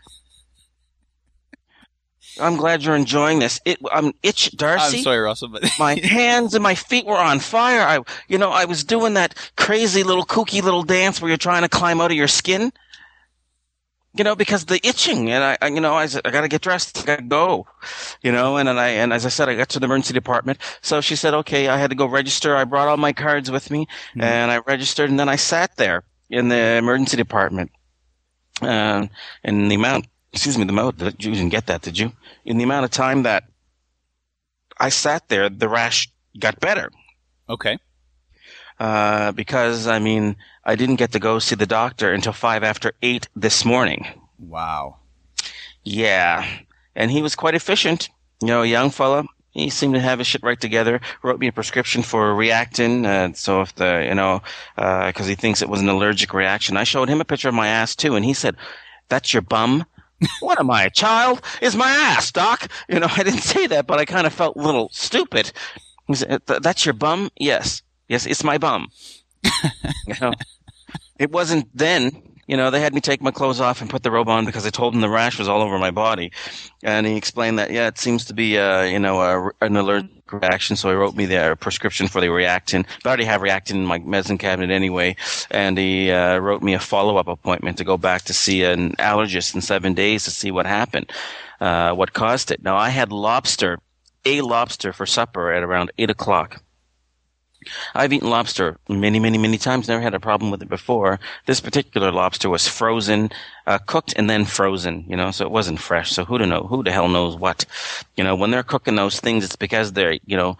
I'm 2.40 2.56
glad 2.56 2.82
you're 2.82 2.96
enjoying 2.96 3.38
this. 3.40 3.60
It, 3.64 3.78
I'm 3.92 4.12
itch, 4.22 4.56
Darcy. 4.56 4.98
I'm 4.98 5.02
sorry, 5.04 5.18
Russell, 5.18 5.48
but 5.48 5.70
my 5.78 5.94
hands 6.02 6.54
and 6.54 6.62
my 6.62 6.74
feet 6.74 7.04
were 7.04 7.18
on 7.18 7.40
fire. 7.40 7.82
I, 7.82 8.00
you 8.28 8.38
know, 8.38 8.50
I 8.50 8.64
was 8.64 8.84
doing 8.84 9.14
that 9.14 9.34
crazy 9.56 10.02
little 10.02 10.24
kooky 10.24 10.62
little 10.62 10.82
dance 10.82 11.20
where 11.20 11.28
you're 11.28 11.36
trying 11.36 11.62
to 11.62 11.68
climb 11.68 12.00
out 12.00 12.10
of 12.10 12.16
your 12.16 12.28
skin. 12.28 12.72
You 14.14 14.24
know, 14.24 14.36
because 14.36 14.66
the 14.66 14.78
itching, 14.86 15.30
and 15.30 15.42
I, 15.42 15.56
I 15.62 15.68
you 15.68 15.80
know, 15.80 15.94
I, 15.94 16.04
said, 16.04 16.20
I 16.26 16.30
got 16.30 16.42
to 16.42 16.48
get 16.48 16.60
dressed, 16.60 16.98
I 16.98 17.04
got 17.06 17.16
to 17.16 17.22
go, 17.22 17.66
you 18.22 18.30
know, 18.30 18.58
and, 18.58 18.68
and 18.68 18.78
I, 18.78 18.88
and 18.88 19.10
as 19.10 19.24
I 19.24 19.30
said, 19.30 19.48
I 19.48 19.54
got 19.54 19.70
to 19.70 19.80
the 19.80 19.86
emergency 19.86 20.12
department. 20.12 20.58
So 20.82 21.00
she 21.00 21.16
said, 21.16 21.32
okay, 21.32 21.68
I 21.68 21.78
had 21.78 21.88
to 21.88 21.96
go 21.96 22.04
register. 22.04 22.54
I 22.54 22.64
brought 22.64 22.88
all 22.88 22.98
my 22.98 23.14
cards 23.14 23.50
with 23.50 23.70
me, 23.70 23.86
Mm-hmm. 24.10 24.20
and 24.20 24.50
I 24.50 24.58
registered, 24.66 25.08
and 25.08 25.18
then 25.18 25.30
I 25.30 25.36
sat 25.36 25.76
there 25.76 26.04
in 26.28 26.48
the 26.50 26.76
emergency 26.76 27.16
department, 27.16 27.70
uh, 28.60 29.06
and 29.44 29.70
the 29.70 29.76
amount, 29.76 30.08
excuse 30.32 30.56
me, 30.58 30.64
the 30.64 30.72
amount 30.72 30.98
that 30.98 31.22
you 31.24 31.32
didn't 31.32 31.50
get 31.50 31.66
that, 31.66 31.82
did 31.82 31.98
you? 31.98 32.12
In 32.44 32.58
the 32.58 32.64
amount 32.64 32.84
of 32.84 32.90
time 32.90 33.22
that 33.24 33.44
I 34.78 34.88
sat 34.88 35.28
there, 35.28 35.48
the 35.48 35.68
rash 35.68 36.10
got 36.38 36.60
better. 36.60 36.90
okay. 37.48 37.78
Uh, 38.80 39.30
because 39.32 39.86
I 39.86 40.00
mean, 40.00 40.34
I 40.64 40.74
didn't 40.74 40.96
get 40.96 41.12
to 41.12 41.20
go 41.20 41.38
see 41.38 41.54
the 41.54 41.66
doctor 41.66 42.12
until 42.12 42.32
five 42.32 42.64
after 42.64 42.92
eight 43.00 43.28
this 43.36 43.64
morning. 43.64 44.06
Wow. 44.40 44.96
Yeah, 45.84 46.44
and 46.96 47.10
he 47.10 47.22
was 47.22 47.36
quite 47.36 47.54
efficient. 47.54 48.08
You 48.40 48.48
know, 48.48 48.62
a 48.62 48.66
young 48.66 48.90
fella. 48.90 49.24
He 49.50 49.68
seemed 49.70 49.94
to 49.94 50.00
have 50.00 50.18
his 50.18 50.26
shit 50.26 50.42
right 50.42 50.60
together. 50.60 51.00
Wrote 51.22 51.38
me 51.38 51.46
a 51.46 51.52
prescription 51.52 52.02
for 52.02 52.34
Reactine. 52.34 53.04
Uh, 53.04 53.34
so 53.34 53.60
if 53.60 53.74
the 53.74 54.04
you 54.08 54.14
know, 54.14 54.42
because 54.74 55.26
he 55.28 55.36
thinks 55.36 55.62
it 55.62 55.68
was 55.68 55.80
an 55.80 55.88
allergic 55.88 56.32
reaction. 56.34 56.76
I 56.76 56.84
showed 56.84 57.08
him 57.08 57.20
a 57.20 57.24
picture 57.24 57.50
of 57.50 57.54
my 57.54 57.68
ass 57.68 57.94
too, 57.94 58.16
and 58.16 58.24
he 58.24 58.32
said, 58.32 58.56
"That's 59.10 59.32
your 59.32 59.42
bum." 59.42 59.84
What 60.40 60.58
am 60.60 60.70
I, 60.70 60.84
a 60.84 60.90
child? 60.90 61.42
Is 61.60 61.76
my 61.76 61.88
ass, 61.90 62.32
doc? 62.32 62.68
You 62.88 63.00
know, 63.00 63.08
I 63.16 63.22
didn't 63.22 63.40
say 63.42 63.66
that, 63.68 63.86
but 63.86 63.98
I 63.98 64.04
kind 64.04 64.26
of 64.26 64.32
felt 64.32 64.56
a 64.56 64.60
little 64.62 64.88
stupid. 64.92 65.52
"That's 66.08 66.84
your 66.86 66.94
bum?" 66.94 67.30
Yes, 67.38 67.82
yes, 68.08 68.26
it's 68.26 68.44
my 68.44 68.58
bum. 68.58 68.88
you 70.06 70.14
know, 70.20 70.32
it 71.18 71.30
wasn't 71.30 71.68
then. 71.76 72.22
You 72.46 72.56
know, 72.56 72.70
they 72.70 72.80
had 72.80 72.92
me 72.92 73.00
take 73.00 73.22
my 73.22 73.30
clothes 73.30 73.60
off 73.60 73.80
and 73.80 73.88
put 73.88 74.02
the 74.02 74.10
robe 74.10 74.28
on 74.28 74.44
because 74.44 74.66
I 74.66 74.70
told 74.70 74.94
them 74.94 75.00
the 75.00 75.08
rash 75.08 75.38
was 75.38 75.48
all 75.48 75.62
over 75.62 75.78
my 75.78 75.92
body, 75.92 76.32
and 76.82 77.06
he 77.06 77.16
explained 77.16 77.58
that 77.58 77.70
yeah, 77.70 77.86
it 77.86 77.98
seems 77.98 78.24
to 78.26 78.34
be 78.34 78.58
uh, 78.58 78.82
you 78.82 78.98
know 78.98 79.20
a, 79.20 79.64
an 79.64 79.76
allergic 79.76 80.10
reaction. 80.32 80.76
So 80.76 80.88
he 80.88 80.96
wrote 80.96 81.14
me 81.14 81.26
the 81.26 81.56
prescription 81.60 82.08
for 82.08 82.20
the 82.20 82.28
Reactine. 82.28 82.84
But 83.02 83.06
I 83.06 83.10
already 83.10 83.24
have 83.24 83.42
Reactine 83.42 83.76
in 83.76 83.84
my 83.84 83.98
medicine 83.98 84.38
cabinet 84.38 84.72
anyway, 84.72 85.16
and 85.50 85.78
he 85.78 86.10
uh, 86.10 86.38
wrote 86.38 86.62
me 86.62 86.74
a 86.74 86.80
follow 86.80 87.16
up 87.16 87.28
appointment 87.28 87.78
to 87.78 87.84
go 87.84 87.96
back 87.96 88.22
to 88.22 88.34
see 88.34 88.64
an 88.64 88.92
allergist 88.96 89.54
in 89.54 89.60
seven 89.60 89.94
days 89.94 90.24
to 90.24 90.30
see 90.30 90.50
what 90.50 90.66
happened, 90.66 91.12
uh, 91.60 91.92
what 91.92 92.12
caused 92.12 92.50
it. 92.50 92.62
Now 92.62 92.76
I 92.76 92.88
had 92.88 93.12
lobster, 93.12 93.78
a 94.24 94.40
lobster 94.40 94.92
for 94.92 95.06
supper 95.06 95.52
at 95.52 95.62
around 95.62 95.92
eight 95.98 96.10
o'clock. 96.10 96.62
I've 97.94 98.12
eaten 98.12 98.30
lobster 98.30 98.78
many, 98.88 99.18
many, 99.18 99.38
many 99.38 99.58
times. 99.58 99.88
Never 99.88 100.02
had 100.02 100.14
a 100.14 100.20
problem 100.20 100.50
with 100.50 100.62
it 100.62 100.68
before. 100.68 101.20
This 101.46 101.60
particular 101.60 102.12
lobster 102.12 102.48
was 102.48 102.68
frozen, 102.68 103.30
uh, 103.66 103.78
cooked 103.78 104.14
and 104.16 104.28
then 104.28 104.44
frozen. 104.44 105.04
You 105.08 105.16
know, 105.16 105.30
so 105.30 105.44
it 105.44 105.50
wasn't 105.50 105.80
fresh. 105.80 106.12
So 106.12 106.24
who 106.24 106.38
to 106.38 106.46
know? 106.46 106.62
Who 106.62 106.82
the 106.82 106.92
hell 106.92 107.08
knows 107.08 107.36
what? 107.36 107.64
You 108.16 108.24
know, 108.24 108.36
when 108.36 108.50
they're 108.50 108.62
cooking 108.62 108.96
those 108.96 109.20
things, 109.20 109.44
it's 109.44 109.56
because 109.56 109.92
they're, 109.92 110.18
you 110.26 110.36
know, 110.36 110.58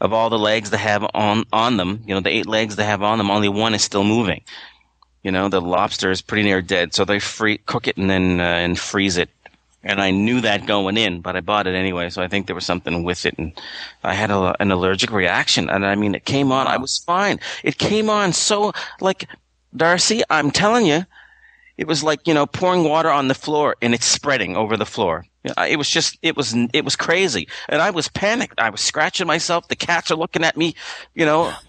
of 0.00 0.12
all 0.12 0.30
the 0.30 0.38
legs 0.38 0.70
they 0.70 0.76
have 0.78 1.06
on 1.14 1.44
on 1.52 1.76
them, 1.76 2.02
you 2.06 2.14
know, 2.14 2.20
the 2.20 2.30
eight 2.30 2.46
legs 2.46 2.76
they 2.76 2.84
have 2.84 3.02
on 3.02 3.18
them, 3.18 3.30
only 3.30 3.48
one 3.48 3.74
is 3.74 3.82
still 3.82 4.04
moving. 4.04 4.42
You 5.22 5.32
know, 5.32 5.48
the 5.48 5.60
lobster 5.60 6.10
is 6.10 6.22
pretty 6.22 6.44
near 6.44 6.62
dead, 6.62 6.94
so 6.94 7.04
they 7.04 7.18
free 7.18 7.58
cook 7.58 7.88
it 7.88 7.96
and 7.96 8.08
then 8.08 8.40
uh, 8.40 8.44
and 8.44 8.78
freeze 8.78 9.16
it 9.16 9.30
and 9.86 10.00
I 10.00 10.10
knew 10.10 10.40
that 10.40 10.66
going 10.66 10.96
in, 10.96 11.20
but 11.20 11.36
I 11.36 11.40
bought 11.40 11.66
it 11.66 11.74
anyway. 11.74 12.10
So 12.10 12.20
I 12.22 12.28
think 12.28 12.46
there 12.46 12.54
was 12.54 12.66
something 12.66 13.04
with 13.04 13.24
it, 13.24 13.38
and 13.38 13.52
I 14.02 14.14
had 14.14 14.30
a, 14.30 14.54
an 14.60 14.70
allergic 14.72 15.10
reaction. 15.10 15.70
And 15.70 15.86
I 15.86 15.94
mean, 15.94 16.14
it 16.14 16.24
came 16.24 16.52
on. 16.52 16.66
I 16.66 16.76
was 16.76 16.98
fine. 16.98 17.38
It 17.62 17.78
came 17.78 18.10
on 18.10 18.32
so 18.32 18.72
like 19.00 19.28
Darcy. 19.74 20.22
I'm 20.28 20.50
telling 20.50 20.86
you, 20.86 21.06
it 21.78 21.86
was 21.86 22.02
like 22.02 22.26
you 22.26 22.34
know 22.34 22.46
pouring 22.46 22.84
water 22.84 23.10
on 23.10 23.28
the 23.28 23.34
floor, 23.34 23.76
and 23.80 23.94
it's 23.94 24.06
spreading 24.06 24.56
over 24.56 24.76
the 24.76 24.86
floor. 24.86 25.24
It 25.68 25.78
was 25.78 25.88
just, 25.88 26.18
it 26.22 26.36
was, 26.36 26.56
it 26.72 26.84
was 26.84 26.96
crazy, 26.96 27.46
and 27.68 27.80
I 27.80 27.90
was 27.90 28.08
panicked. 28.08 28.58
I 28.58 28.68
was 28.68 28.80
scratching 28.80 29.28
myself. 29.28 29.68
The 29.68 29.76
cats 29.76 30.10
are 30.10 30.16
looking 30.16 30.42
at 30.42 30.56
me, 30.56 30.74
you 31.14 31.24
know. 31.24 31.52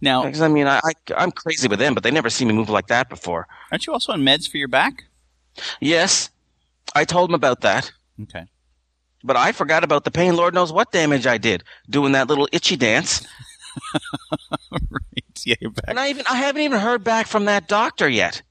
Now, 0.00 0.24
Because 0.24 0.42
I 0.42 0.48
mean, 0.48 0.66
I, 0.66 0.80
I 0.84 0.92
I'm 1.16 1.30
crazy 1.30 1.68
with 1.68 1.78
them, 1.78 1.94
but 1.94 2.02
they 2.02 2.10
never 2.10 2.28
see 2.28 2.44
me 2.44 2.52
move 2.52 2.68
like 2.68 2.88
that 2.88 3.08
before. 3.08 3.46
aren't 3.70 3.86
you 3.86 3.92
also 3.92 4.12
on 4.12 4.22
meds 4.22 4.50
for 4.50 4.56
your 4.56 4.66
back? 4.66 5.04
Yes, 5.80 6.30
I 6.94 7.04
told 7.04 7.30
him 7.30 7.34
about 7.34 7.62
that. 7.62 7.92
Okay. 8.22 8.44
But 9.22 9.36
I 9.36 9.52
forgot 9.52 9.84
about 9.84 10.04
the 10.04 10.10
pain. 10.10 10.36
Lord 10.36 10.54
knows 10.54 10.72
what 10.72 10.92
damage 10.92 11.26
I 11.26 11.38
did 11.38 11.64
doing 11.88 12.12
that 12.12 12.28
little 12.28 12.48
itchy 12.52 12.76
dance. 12.76 13.26
right. 14.70 15.42
Yeah. 15.44 15.54
And 15.88 15.98
I 15.98 16.10
even 16.10 16.24
I 16.30 16.36
haven't 16.36 16.62
even 16.62 16.78
heard 16.78 17.02
back 17.02 17.26
from 17.26 17.46
that 17.46 17.66
doctor 17.66 18.08
yet. 18.08 18.42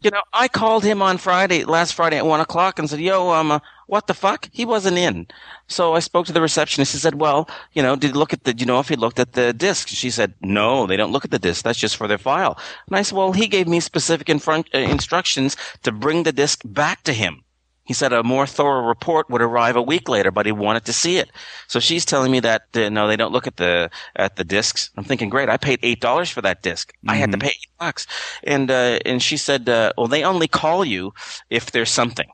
You 0.00 0.10
know, 0.10 0.22
I 0.32 0.46
called 0.46 0.84
him 0.84 1.02
on 1.02 1.18
Friday, 1.18 1.64
last 1.64 1.94
Friday 1.94 2.16
at 2.18 2.26
one 2.26 2.38
o'clock, 2.40 2.78
and 2.78 2.88
said, 2.88 3.00
"Yo, 3.00 3.30
um, 3.30 3.50
uh, 3.50 3.58
what 3.86 4.06
the 4.06 4.14
fuck?" 4.14 4.48
He 4.52 4.64
wasn't 4.64 4.98
in. 4.98 5.26
So 5.68 5.94
I 5.94 6.00
spoke 6.00 6.26
to 6.26 6.32
the 6.32 6.40
receptionist. 6.40 6.92
He 6.92 6.98
said, 6.98 7.20
"Well, 7.20 7.48
you 7.72 7.82
know, 7.82 7.96
did 7.96 8.12
you 8.12 8.18
look 8.18 8.32
at 8.32 8.44
the? 8.44 8.54
You 8.56 8.66
know 8.66 8.80
if 8.80 8.88
he 8.88 8.96
looked 8.96 9.18
at 9.18 9.32
the 9.32 9.52
disc?" 9.52 9.88
She 9.88 10.10
said, 10.10 10.34
"No, 10.40 10.86
they 10.86 10.96
don't 10.96 11.12
look 11.12 11.24
at 11.24 11.30
the 11.30 11.38
disc. 11.38 11.64
That's 11.64 11.78
just 11.78 11.96
for 11.96 12.08
their 12.08 12.18
file." 12.18 12.58
And 12.88 12.96
I 12.96 13.02
said, 13.02 13.16
"Well, 13.16 13.32
he 13.32 13.46
gave 13.48 13.68
me 13.68 13.80
specific 13.80 14.28
infront- 14.28 14.74
uh, 14.74 14.78
instructions 14.78 15.56
to 15.82 15.92
bring 15.92 16.22
the 16.22 16.32
disc 16.32 16.62
back 16.64 17.02
to 17.04 17.12
him." 17.12 17.42
He 17.86 17.94
said 17.94 18.12
a 18.12 18.24
more 18.24 18.48
thorough 18.48 18.84
report 18.84 19.30
would 19.30 19.40
arrive 19.40 19.76
a 19.76 19.82
week 19.82 20.08
later, 20.08 20.32
but 20.32 20.44
he 20.44 20.50
wanted 20.50 20.84
to 20.86 20.92
see 20.92 21.18
it. 21.18 21.30
So 21.68 21.78
she's 21.78 22.04
telling 22.04 22.32
me 22.32 22.40
that 22.40 22.62
uh, 22.74 22.88
no, 22.88 23.06
they 23.06 23.16
don't 23.16 23.32
look 23.32 23.46
at 23.46 23.58
the 23.58 23.90
at 24.16 24.34
the 24.34 24.42
discs. 24.44 24.90
I'm 24.96 25.04
thinking, 25.04 25.28
great, 25.28 25.48
I 25.48 25.56
paid 25.56 25.78
eight 25.84 26.00
dollars 26.00 26.28
for 26.28 26.42
that 26.42 26.62
disc. 26.62 26.92
I 27.06 27.14
had 27.14 27.30
to 27.30 27.38
pay 27.38 27.48
eight 27.50 27.70
bucks, 27.78 28.08
and 28.42 28.70
uh, 28.70 28.98
and 29.06 29.22
she 29.22 29.36
said, 29.36 29.68
uh, 29.68 29.92
well, 29.96 30.08
they 30.08 30.24
only 30.24 30.48
call 30.48 30.84
you 30.84 31.12
if 31.48 31.70
there's 31.70 31.90
something. 31.90 32.26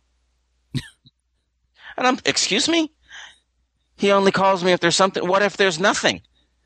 And 2.03 2.17
I'm, 2.17 2.23
excuse 2.25 2.69
me, 2.69 2.93
he 3.97 4.11
only 4.11 4.33
calls 4.33 4.65
me 4.65 4.73
if 4.73 4.81
there's 4.81 4.97
something. 4.97 5.27
What 5.27 5.43
if 5.43 5.57
there's 5.57 5.79
nothing? 5.79 6.23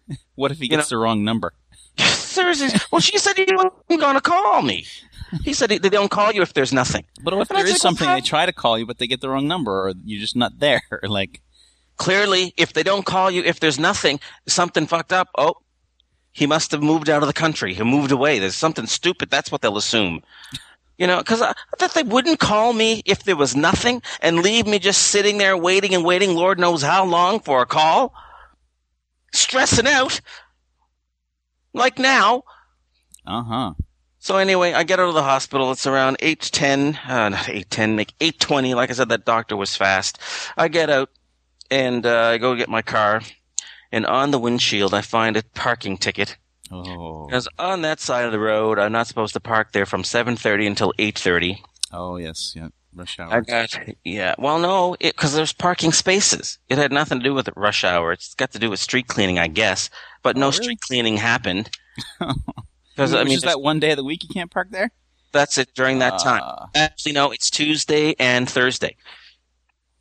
What 0.37 0.53
if 0.53 0.59
he 0.59 0.65
You 0.65 0.71
gets 0.71 0.91
the 0.91 0.99
wrong 0.99 1.25
number? 1.25 1.53
Seriously, 1.99 2.69
well, 2.93 3.01
she 3.01 3.19
said 3.19 3.37
he 3.37 3.47
wasn't 3.51 4.01
gonna 4.01 4.21
call 4.21 4.63
me. 4.63 4.87
He 5.45 5.53
said 5.55 5.71
they 5.71 5.89
don't 5.89 6.11
call 6.11 6.31
you 6.33 6.43
if 6.43 6.53
there's 6.53 6.73
nothing. 6.73 7.05
But 7.23 7.35
what 7.35 7.43
if 7.43 7.51
And 7.51 7.59
there 7.59 7.67
is 7.67 7.81
something 7.81 8.09
they 8.09 8.21
try 8.21 8.47
to 8.47 8.53
call 8.53 8.79
you, 8.79 8.87
but 8.87 8.99
they 8.99 9.07
get 9.07 9.21
the 9.21 9.29
wrong 9.29 9.49
number, 9.49 9.73
or 9.73 9.95
you're 10.05 10.21
just 10.21 10.37
not 10.37 10.59
there? 10.59 10.83
like, 11.03 11.41
clearly, 11.97 12.55
if 12.57 12.73
they 12.75 12.83
don't 12.83 13.05
call 13.05 13.31
you, 13.31 13.43
if 13.43 13.61
there's 13.61 13.79
nothing, 13.79 14.21
something 14.47 14.87
fucked 14.87 15.13
up. 15.13 15.29
Oh, 15.37 15.55
he 16.33 16.47
must 16.47 16.71
have 16.73 16.83
moved 16.83 17.09
out 17.09 17.23
of 17.23 17.27
the 17.27 17.33
country. 17.33 17.75
He 17.75 17.83
moved 17.83 18.13
away. 18.13 18.39
There's 18.39 18.55
something 18.55 18.87
stupid. 18.87 19.31
That's 19.31 19.51
what 19.51 19.63
they'll 19.63 19.79
assume. 19.79 20.23
You 20.99 21.07
know, 21.07 21.19
because 21.19 21.43
I 21.43 21.51
I 21.51 21.77
thought 21.79 21.95
they 21.95 22.03
wouldn't 22.03 22.39
call 22.39 22.73
me 22.73 23.03
if 23.05 23.25
there 23.25 23.37
was 23.37 23.55
nothing 23.55 24.03
and 24.21 24.43
leave 24.43 24.67
me 24.67 24.79
just 24.79 25.03
sitting 25.03 25.39
there 25.39 25.57
waiting 25.57 25.95
and 25.95 26.05
waiting, 26.05 26.35
Lord 26.35 26.59
knows 26.59 26.83
how 26.83 27.05
long 27.05 27.41
for 27.41 27.63
a 27.63 27.67
call. 27.67 28.15
Stressing 29.33 29.87
out. 29.87 30.21
Like 31.75 31.99
now. 31.99 32.45
uh 33.27 33.43
huh. 33.43 33.75
So 34.19 34.39
anyway, 34.39 34.73
I 34.73 34.83
get 34.83 34.99
out 34.99 35.09
of 35.09 35.15
the 35.15 35.23
hospital. 35.23 35.71
It's 35.71 35.87
around 35.87 36.17
eight 36.21 36.41
ten, 36.41 36.99
uh, 37.07 37.29
not 37.29 37.49
eight 37.49 37.71
ten, 37.71 37.97
like 37.97 38.13
eight 38.21 38.41
twenty. 38.41 38.75
Like 38.75 38.91
I 38.91 38.95
said, 38.95 39.11
that 39.11 39.25
doctor 39.25 39.57
was 39.57 39.77
fast. 39.77 40.19
I 40.57 40.69
get 40.69 40.91
out 40.91 41.11
and 41.71 42.05
uh, 42.07 42.31
I 42.33 42.39
go 42.39 42.57
get 42.57 42.69
my 42.69 42.83
car, 42.83 43.21
and 43.93 44.07
on 44.07 44.31
the 44.31 44.39
windshield 44.39 44.95
I 44.95 45.03
find 45.03 45.37
a 45.37 45.43
parking 45.55 45.97
ticket. 45.99 46.37
Oh, 46.73 47.27
Because 47.27 47.49
on 47.59 47.83
that 47.83 48.01
side 48.01 48.25
of 48.27 48.33
the 48.33 48.39
road, 48.41 48.79
I'm 48.79 48.93
not 48.93 49.07
supposed 49.07 49.35
to 49.35 49.41
park 49.41 49.73
there 49.73 49.87
from 49.87 50.03
seven 50.05 50.37
thirty 50.37 50.67
until 50.67 50.93
eight 50.99 51.19
thirty. 51.19 51.63
oh 51.93 52.17
yes, 52.17 52.53
yeah. 52.57 52.69
Rush 52.95 53.19
hour. 53.21 53.33
I 53.33 53.41
got 53.41 53.79
yeah. 54.05 54.35
Well, 54.39 54.59
no, 54.59 54.97
because 55.01 55.35
there's 55.35 55.53
parking 55.53 55.93
spaces. 55.93 56.59
It 56.71 56.79
had 56.79 56.93
nothing 56.93 57.19
to 57.19 57.25
do 57.25 57.35
with 57.35 57.49
rush 57.55 57.85
hour. 57.85 58.11
It's 58.13 58.35
got 58.35 58.53
to 58.53 58.59
do 58.59 58.71
with 58.71 58.81
street 58.81 59.07
cleaning, 59.07 59.39
I 59.39 59.49
guess. 59.49 59.91
But 60.23 60.37
no 60.37 60.47
Oh, 60.47 60.51
really? 60.51 60.63
street 60.63 60.81
cleaning 60.81 61.17
happened. 61.19 61.71
Because 62.95 63.13
I 63.13 63.25
mean, 63.25 63.35
is 63.35 63.43
that 63.43 63.61
one 63.61 63.79
day 63.79 63.91
of 63.91 63.99
the 63.99 64.05
week 64.05 64.23
you 64.23 64.31
can't 64.33 64.51
park 64.51 64.69
there? 64.71 64.91
that's 65.33 65.59
it 65.59 65.69
during 65.75 65.99
that 65.99 66.19
time. 66.19 66.41
Ah, 66.43 66.69
Actually, 66.75 67.13
no, 67.13 67.31
it's 67.31 67.51
Tuesday 67.51 68.15
and 68.19 68.49
Thursday. 68.49 68.97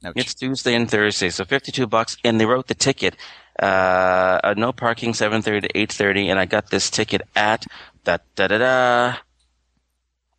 ouch. 0.05 0.13
It's 0.15 0.33
Tuesday 0.33 0.73
and 0.75 0.89
Thursday, 0.89 1.29
so 1.29 1.43
fifty-two 1.43 1.87
bucks. 1.87 2.15
And 2.23 2.39
they 2.39 2.45
wrote 2.45 2.67
the 2.67 2.73
ticket, 2.75 3.17
uh, 3.61 4.39
uh, 4.43 4.53
no 4.57 4.71
parking, 4.73 5.13
seven 5.13 5.41
thirty 5.41 5.67
to 5.67 5.77
eight 5.77 5.91
thirty, 5.91 6.29
and 6.29 6.39
I 6.39 6.45
got 6.45 6.69
this 6.69 6.89
ticket 6.89 7.21
at 7.35 7.65
da 8.03 8.17
da 8.35 8.47
da 8.47 8.57
da. 8.57 9.15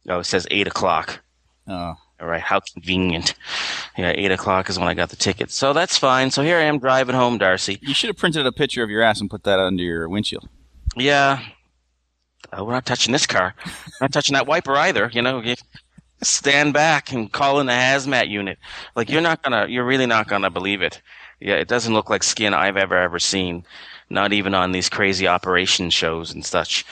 Oh, 0.08 0.20
it 0.20 0.25
says 0.25 0.46
eight 0.50 0.66
o'clock. 0.66 1.20
oh, 1.68 1.94
All 2.20 2.28
right, 2.28 2.40
how 2.40 2.61
convenient. 2.61 3.35
Yeah, 3.99 4.12
eight 4.14 4.30
o'clock 4.30 4.68
is 4.70 4.78
when 4.78 4.88
I 4.88 4.94
got 4.94 5.08
the 5.11 5.16
ticket, 5.16 5.50
so 5.50 5.73
that's 5.73 5.96
fine. 5.99 6.30
So 6.30 6.42
here 6.42 6.58
I 6.58 6.62
am 6.62 6.78
driving 6.78 7.14
home, 7.16 7.38
Darcy. 7.38 7.78
You 7.82 7.94
should 7.94 8.08
have 8.08 8.16
printed 8.18 8.46
a 8.46 8.52
picture 8.52 8.82
of 8.82 8.90
your 8.90 9.02
ass 9.02 9.20
and 9.20 9.30
put 9.30 9.44
that 9.44 9.58
under 9.58 9.82
your 9.82 10.08
windshield. 10.08 10.49
Yeah, 10.96 11.40
uh, 12.52 12.64
we're 12.64 12.73
not 12.73 12.87
touching 12.87 13.12
this 13.12 13.26
car. 13.26 13.54
not 14.00 14.12
touching 14.12 14.35
that 14.35 14.46
wiper 14.46 14.76
either. 14.76 15.11
You 15.12 15.23
know, 15.23 15.40
you 15.40 15.54
stand 16.23 16.73
back 16.73 17.12
and 17.12 17.32
call 17.32 17.61
in 17.61 17.66
the 17.66 17.73
hazmat 17.73 18.28
unit. 18.28 18.58
Like 18.94 19.11
you're 19.11 19.20
not 19.23 19.42
gonna, 19.42 19.66
you're 19.68 19.85
really 19.85 20.06
not 20.06 20.28
gonna 20.28 20.50
believe 20.50 20.82
it. 20.82 21.02
Yeah, 21.40 21.55
it 21.55 21.69
doesn't 21.69 21.93
look 21.95 22.09
like 22.11 22.23
skin 22.23 22.55
I've 22.55 22.76
ever 22.76 22.97
ever 22.97 23.19
seen. 23.19 23.64
Not 24.09 24.33
even 24.33 24.55
on 24.55 24.73
these 24.73 24.88
crazy 24.88 25.26
operation 25.26 25.90
shows 25.90 26.33
and 26.33 26.45
such. 26.45 26.85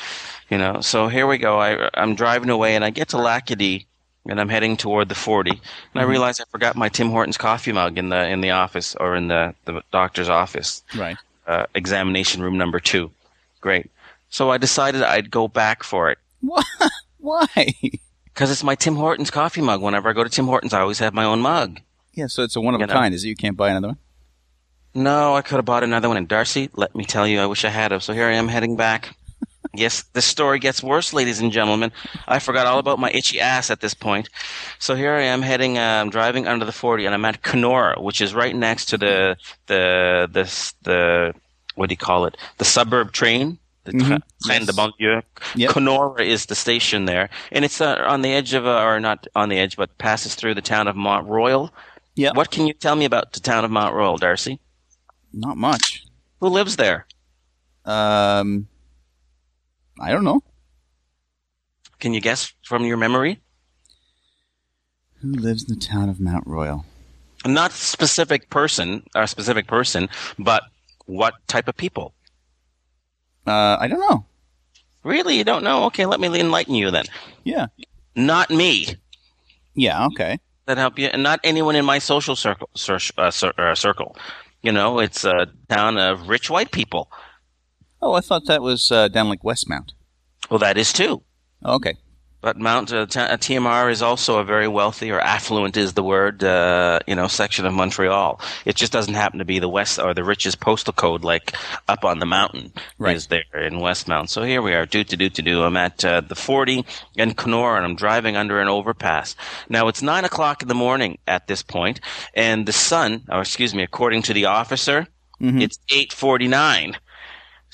You 0.50 0.58
know, 0.58 0.80
so 0.80 1.08
here 1.08 1.26
we 1.26 1.38
go. 1.38 1.58
I, 1.60 1.88
I'm 1.94 2.14
driving 2.14 2.50
away 2.50 2.74
and 2.76 2.84
I 2.84 2.90
get 2.90 3.08
to 3.10 3.18
L'Acadie 3.18 3.86
and 4.28 4.40
I'm 4.40 4.48
heading 4.48 4.76
toward 4.76 5.08
the 5.10 5.14
40, 5.14 5.50
and 5.50 5.60
I 5.94 6.02
realize 6.02 6.40
I 6.40 6.44
forgot 6.50 6.76
my 6.76 6.88
Tim 6.88 7.10
Hortons 7.10 7.36
coffee 7.36 7.72
mug 7.72 7.98
in 7.98 8.08
the 8.08 8.26
in 8.28 8.40
the 8.40 8.50
office 8.52 8.94
or 8.96 9.14
in 9.16 9.28
the, 9.28 9.54
the 9.66 9.82
doctor's 9.92 10.28
office, 10.30 10.82
Right. 10.96 11.16
uh, 11.46 11.66
examination 11.74 12.42
room 12.42 12.56
number 12.56 12.80
two. 12.80 13.10
Great. 13.60 13.90
So 14.30 14.50
I 14.50 14.56
decided 14.58 15.02
I'd 15.02 15.30
go 15.30 15.46
back 15.46 15.82
for 15.82 16.10
it 16.10 16.18
What? 16.40 16.66
Why? 17.18 17.46
because 18.24 18.50
it's 18.50 18.64
my 18.64 18.74
Tim 18.74 18.96
Hortons 18.96 19.30
coffee 19.30 19.60
mug. 19.62 19.80
Whenever 19.82 20.08
I 20.08 20.12
go 20.14 20.24
to 20.24 20.30
Tim 20.30 20.46
Hortons, 20.46 20.72
I 20.74 20.80
always 20.80 20.98
have 20.98 21.14
my 21.14 21.24
own 21.24 21.40
mug. 21.40 21.80
Yeah, 22.14 22.26
so 22.26 22.42
it's 22.42 22.56
a 22.56 22.60
one 22.60 22.74
of 22.74 22.80
You 22.80 22.84
a 22.84 22.86
know. 22.88 22.92
kind. 22.94 23.14
Is 23.14 23.24
it 23.24 23.28
you 23.28 23.36
can't 23.36 23.56
buy 23.56 23.70
another 23.70 23.88
one? 23.88 23.98
No, 24.94 25.34
I 25.34 25.42
could 25.42 25.56
have 25.56 25.64
bought 25.64 25.82
another 25.82 26.08
one. 26.08 26.16
And 26.16 26.28
Darcy, 26.28 26.70
let 26.74 26.94
me 26.94 27.04
tell 27.04 27.26
you, 27.26 27.40
I 27.40 27.46
wish 27.46 27.64
I 27.64 27.68
had 27.68 27.90
have. 27.90 28.02
So 28.02 28.12
here 28.12 28.26
I 28.26 28.34
am 28.34 28.48
heading 28.48 28.76
back. 28.76 29.16
Yes, 29.76 30.02
this 30.12 30.24
story 30.24 30.60
gets 30.60 30.84
worse, 30.84 31.12
ladies 31.12 31.40
and 31.40 31.50
gentlemen. 31.50 31.90
I 32.28 32.38
forgot 32.38 32.68
all 32.68 32.78
about 32.78 33.00
my 33.00 33.10
itchy 33.10 33.40
ass 33.40 33.70
at 33.72 33.80
this 33.80 33.92
point. 33.92 34.28
So 34.78 34.94
here 34.94 35.12
I 35.14 35.22
am 35.22 35.42
heading, 35.42 35.78
um, 35.78 36.10
driving 36.10 36.46
under 36.46 36.64
the 36.64 36.70
40, 36.70 37.06
and 37.06 37.12
I'm 37.14 37.24
at 37.24 37.42
Canora, 37.42 38.00
which 38.00 38.20
is 38.20 38.34
right 38.34 38.54
next 38.54 38.84
to 38.90 38.98
the, 38.98 39.36
the, 39.66 40.28
the, 40.30 40.44
the, 40.84 41.34
what 41.74 41.88
do 41.88 41.92
you 41.92 41.96
call 41.96 42.24
it? 42.26 42.36
The 42.58 42.64
suburb 42.64 43.10
train. 43.10 43.58
The 43.82 43.92
Mhm. 43.94 44.22
train 44.46 44.60
Yes. 44.60 44.66
de 44.66 44.72
banlieue. 44.74 45.22
Yep. 45.56 45.70
Canora 45.72 46.20
is 46.24 46.46
the 46.46 46.54
station 46.54 47.06
there. 47.06 47.28
And 47.50 47.64
it's 47.64 47.80
uh, 47.80 47.96
on 48.06 48.22
the 48.22 48.32
edge 48.32 48.54
of, 48.54 48.66
uh, 48.66 48.80
or 48.80 49.00
not 49.00 49.26
on 49.34 49.48
the 49.48 49.58
edge, 49.58 49.76
but 49.76 49.98
passes 49.98 50.36
through 50.36 50.54
the 50.54 50.62
town 50.62 50.86
of 50.86 50.94
Mont 50.94 51.26
Royal. 51.26 51.72
Yep. 52.14 52.36
What 52.36 52.52
can 52.52 52.68
you 52.68 52.74
tell 52.74 52.94
me 52.94 53.06
about 53.06 53.32
the 53.32 53.40
town 53.40 53.64
of 53.64 53.72
Mont 53.72 53.92
Royal, 53.92 54.18
Darcy? 54.18 54.60
Not 55.34 55.56
much. 55.56 56.04
Who 56.40 56.48
lives 56.48 56.76
there? 56.76 57.06
Um, 57.84 58.68
I 60.00 60.12
don't 60.12 60.24
know. 60.24 60.42
Can 61.98 62.14
you 62.14 62.20
guess 62.20 62.52
from 62.64 62.84
your 62.84 62.96
memory? 62.96 63.40
Who 65.20 65.32
lives 65.32 65.64
in 65.64 65.74
the 65.74 65.80
town 65.80 66.08
of 66.08 66.20
Mount 66.20 66.46
Royal? 66.46 66.84
Not 67.44 67.72
specific 67.72 68.48
person, 68.48 69.02
or 69.14 69.26
specific 69.26 69.66
person, 69.66 70.08
but 70.38 70.62
what 71.06 71.34
type 71.46 71.68
of 71.68 71.76
people? 71.76 72.14
Uh, 73.46 73.76
I 73.80 73.88
don't 73.88 74.00
know. 74.00 74.24
Really, 75.02 75.36
you 75.36 75.44
don't 75.44 75.64
know? 75.64 75.84
Okay, 75.84 76.06
let 76.06 76.20
me 76.20 76.28
enlighten 76.38 76.74
you 76.74 76.90
then. 76.90 77.04
Yeah. 77.42 77.66
Not 78.16 78.50
me. 78.50 78.86
Yeah. 79.74 80.06
Okay. 80.06 80.38
That 80.66 80.78
help 80.78 80.98
you, 80.98 81.08
and 81.08 81.22
not 81.22 81.40
anyone 81.44 81.76
in 81.76 81.84
my 81.84 81.98
social 81.98 82.36
circle. 82.36 82.70
Cir- 82.74 82.98
uh, 83.18 83.30
uh, 83.58 83.74
circle. 83.74 84.16
You 84.64 84.72
know, 84.72 84.98
it's 84.98 85.24
a 85.24 85.48
town 85.68 85.98
of 85.98 86.30
rich 86.30 86.48
white 86.48 86.70
people. 86.72 87.12
Oh, 88.00 88.14
I 88.14 88.22
thought 88.22 88.46
that 88.46 88.62
was 88.62 88.90
uh, 88.90 89.08
down 89.08 89.28
like 89.28 89.42
Westmount. 89.42 89.92
Well, 90.48 90.58
that 90.58 90.78
is 90.78 90.90
too. 90.90 91.22
Oh, 91.62 91.74
okay. 91.74 91.96
But 92.44 92.58
Mount 92.58 92.92
uh, 92.92 93.06
T- 93.06 93.18
uh, 93.20 93.38
TMR 93.38 93.90
is 93.90 94.02
also 94.02 94.38
a 94.38 94.44
very 94.44 94.68
wealthy 94.68 95.10
or 95.10 95.18
affluent 95.18 95.78
is 95.78 95.94
the 95.94 96.02
word, 96.02 96.44
uh, 96.44 97.00
you 97.06 97.14
know, 97.14 97.26
section 97.26 97.64
of 97.64 97.72
Montreal. 97.72 98.38
It 98.66 98.76
just 98.76 98.92
doesn't 98.92 99.14
happen 99.14 99.38
to 99.38 99.46
be 99.46 99.60
the 99.60 99.68
west 99.70 99.98
or 99.98 100.12
the 100.12 100.24
richest 100.24 100.60
postal 100.60 100.92
code 100.92 101.24
like 101.24 101.54
up 101.88 102.04
on 102.04 102.18
the 102.18 102.26
mountain 102.26 102.70
Right. 102.98 103.16
is 103.16 103.28
there 103.28 103.44
in 103.54 103.76
Westmount. 103.80 104.28
So 104.28 104.42
here 104.42 104.60
we 104.60 104.74
are, 104.74 104.84
do 104.84 105.02
to 105.04 105.16
do 105.16 105.30
to 105.30 105.40
do. 105.40 105.62
I'm 105.62 105.78
at 105.78 106.04
uh, 106.04 106.20
the 106.20 106.34
40 106.34 106.84
in 107.16 107.30
Canora 107.32 107.76
and 107.78 107.86
I'm 107.86 107.96
driving 107.96 108.36
under 108.36 108.60
an 108.60 108.68
overpass. 108.68 109.34
Now 109.70 109.88
it's 109.88 110.02
nine 110.02 110.26
o'clock 110.26 110.60
in 110.60 110.68
the 110.68 110.74
morning 110.74 111.16
at 111.26 111.46
this 111.46 111.62
point, 111.62 111.98
and 112.34 112.66
the 112.66 112.72
sun, 112.74 113.22
or 113.30 113.40
excuse 113.40 113.74
me, 113.74 113.82
according 113.82 114.20
to 114.24 114.34
the 114.34 114.44
officer, 114.44 115.06
Mhm. 115.40 115.62
it's 115.62 115.78
8:49. 115.90 116.96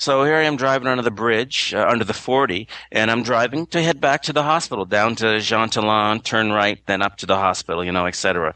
So 0.01 0.23
here 0.23 0.33
I 0.33 0.45
am 0.45 0.55
driving 0.55 0.87
under 0.87 1.03
the 1.03 1.11
bridge, 1.11 1.75
uh, 1.75 1.85
under 1.87 2.03
the 2.03 2.11
40, 2.11 2.67
and 2.91 3.11
I'm 3.11 3.21
driving 3.21 3.67
to 3.67 3.83
head 3.83 4.01
back 4.01 4.23
to 4.23 4.33
the 4.33 4.41
hospital, 4.41 4.83
down 4.83 5.15
to 5.17 5.39
Jean 5.39 5.69
Talon, 5.69 6.21
turn 6.21 6.51
right, 6.51 6.79
then 6.87 7.03
up 7.03 7.17
to 7.17 7.27
the 7.27 7.35
hospital, 7.35 7.83
you 7.83 7.91
know, 7.91 8.07
etc. 8.07 8.55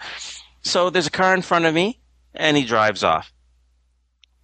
So 0.63 0.89
there's 0.89 1.05
a 1.05 1.11
car 1.11 1.35
in 1.35 1.43
front 1.43 1.65
of 1.65 1.75
me, 1.75 1.99
and 2.33 2.57
he 2.57 2.65
drives 2.65 3.03
off. 3.03 3.31